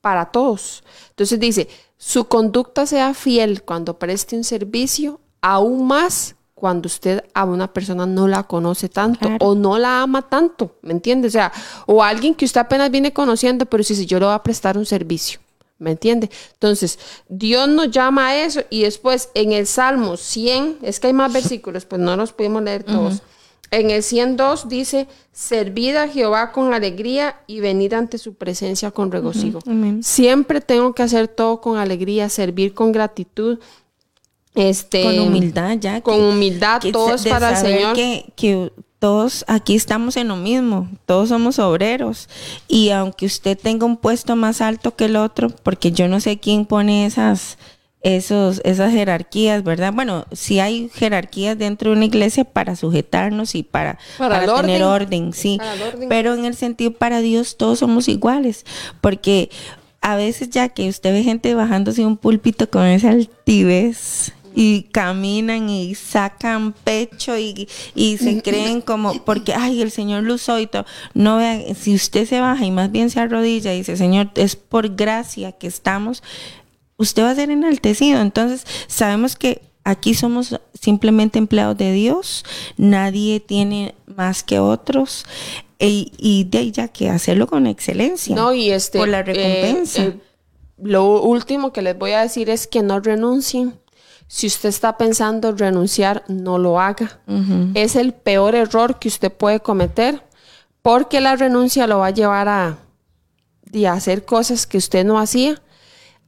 [0.00, 0.82] para todos.
[1.10, 1.68] Entonces dice,
[1.98, 8.04] su conducta sea fiel cuando preste un servicio, aún más cuando usted a una persona
[8.04, 11.28] no la conoce tanto o no la ama tanto, ¿me entiende?
[11.28, 11.52] O sea,
[11.86, 14.84] o alguien que usted apenas viene conociendo, pero si yo le voy a prestar un
[14.84, 15.38] servicio,
[15.78, 16.30] ¿me entiende?
[16.54, 16.98] Entonces,
[17.28, 21.32] Dios nos llama a eso y después en el Salmo 100, es que hay más
[21.32, 23.22] versículos, pues no los pudimos leer todos.
[23.70, 29.12] En el 102 dice, servid a Jehová con alegría y venid ante su presencia con
[29.12, 29.60] regocijo.
[30.00, 33.58] Siempre tengo que hacer todo con alegría, servir con gratitud,
[34.58, 36.00] este, con humildad, ya.
[36.00, 37.94] Con humildad, todos para el Señor.
[37.94, 42.28] Que, que todos aquí estamos en lo mismo, todos somos obreros.
[42.66, 46.38] Y aunque usted tenga un puesto más alto que el otro, porque yo no sé
[46.38, 47.58] quién pone esas,
[48.02, 49.92] esos, esas jerarquías, ¿verdad?
[49.92, 55.32] Bueno, sí hay jerarquías dentro de una iglesia para sujetarnos y para, para, tener orden,
[55.32, 55.60] sí.
[56.08, 58.66] Pero en el sentido para Dios todos somos iguales,
[59.00, 59.50] porque
[60.00, 65.68] a veces ya que usted ve gente bajándose un púlpito con esa altivez y caminan
[65.68, 67.68] y sacan pecho y,
[68.18, 70.84] se creen como, porque, ay, el Señor lo usó y todo.
[71.14, 74.56] No vean, si usted se baja y más bien se arrodilla y dice, Señor, es
[74.56, 76.22] por gracia que estamos,
[76.96, 78.20] usted va a ser enaltecido.
[78.20, 82.44] Entonces, sabemos que aquí somos simplemente empleados de Dios,
[82.76, 85.24] nadie tiene más que otros.
[85.80, 88.34] E, y de ya que hacerlo con excelencia.
[88.34, 88.98] No, y este.
[88.98, 90.06] Por la recompensa.
[90.06, 90.18] Eh,
[90.82, 93.74] lo último que les voy a decir es que no renuncien
[94.28, 97.20] si usted está pensando renunciar, no lo haga.
[97.74, 100.22] Es el peor error que usted puede cometer
[100.82, 102.78] porque la renuncia lo va a llevar a
[103.90, 105.60] hacer cosas que usted no hacía,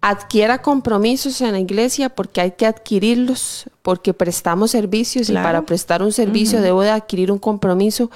[0.01, 6.03] adquiera compromisos en la iglesia porque hay que adquirirlos, porque prestamos servicios y para prestar
[6.03, 8.11] un servicio debo de adquirir un compromiso.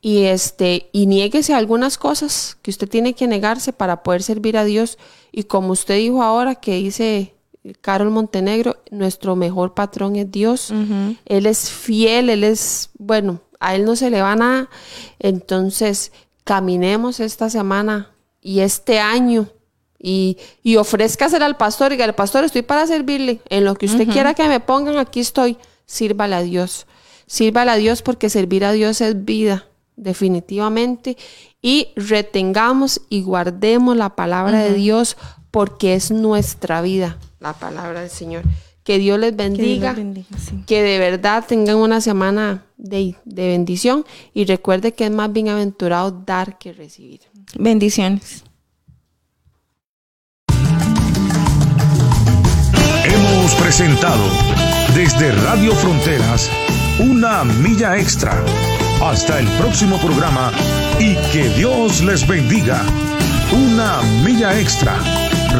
[0.00, 4.64] Y este y niéguese algunas cosas que usted tiene que negarse para poder servir a
[4.64, 4.98] Dios.
[5.32, 7.35] Y como usted dijo ahora que dice
[7.80, 10.72] Carol Montenegro, nuestro mejor patrón es Dios.
[11.24, 14.68] Él es fiel, él es, bueno, a él no se le va nada.
[15.18, 16.12] Entonces,
[16.44, 18.10] caminemos esta semana
[18.40, 19.48] y este año
[19.98, 23.40] y, y ofrézcasela al pastor y al pastor estoy para servirle.
[23.48, 25.56] En lo que usted quiera que me pongan, aquí estoy.
[25.86, 26.86] Sírvale a Dios.
[27.26, 31.16] Sírvale a Dios porque servir a Dios es vida, definitivamente.
[31.60, 35.16] Y retengamos y guardemos la palabra de Dios
[35.50, 38.42] porque es nuestra vida, la palabra del Señor.
[38.82, 39.96] Que Dios les bendiga,
[40.66, 46.12] que, de verdad tengan una semana de, de bendición y recuerde que es más bienaventurado
[46.12, 47.20] dar que recibir.
[47.58, 48.44] Bendiciones.
[53.04, 54.24] Hemos presentado
[54.94, 56.48] desde Radio Fronteras
[56.98, 58.42] una milla extra.
[59.02, 60.52] Hasta el próximo programa
[60.98, 62.82] y que Dios les bendiga.
[63.52, 64.98] Una milla extra.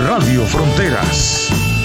[0.07, 1.76] Radio Fronteras.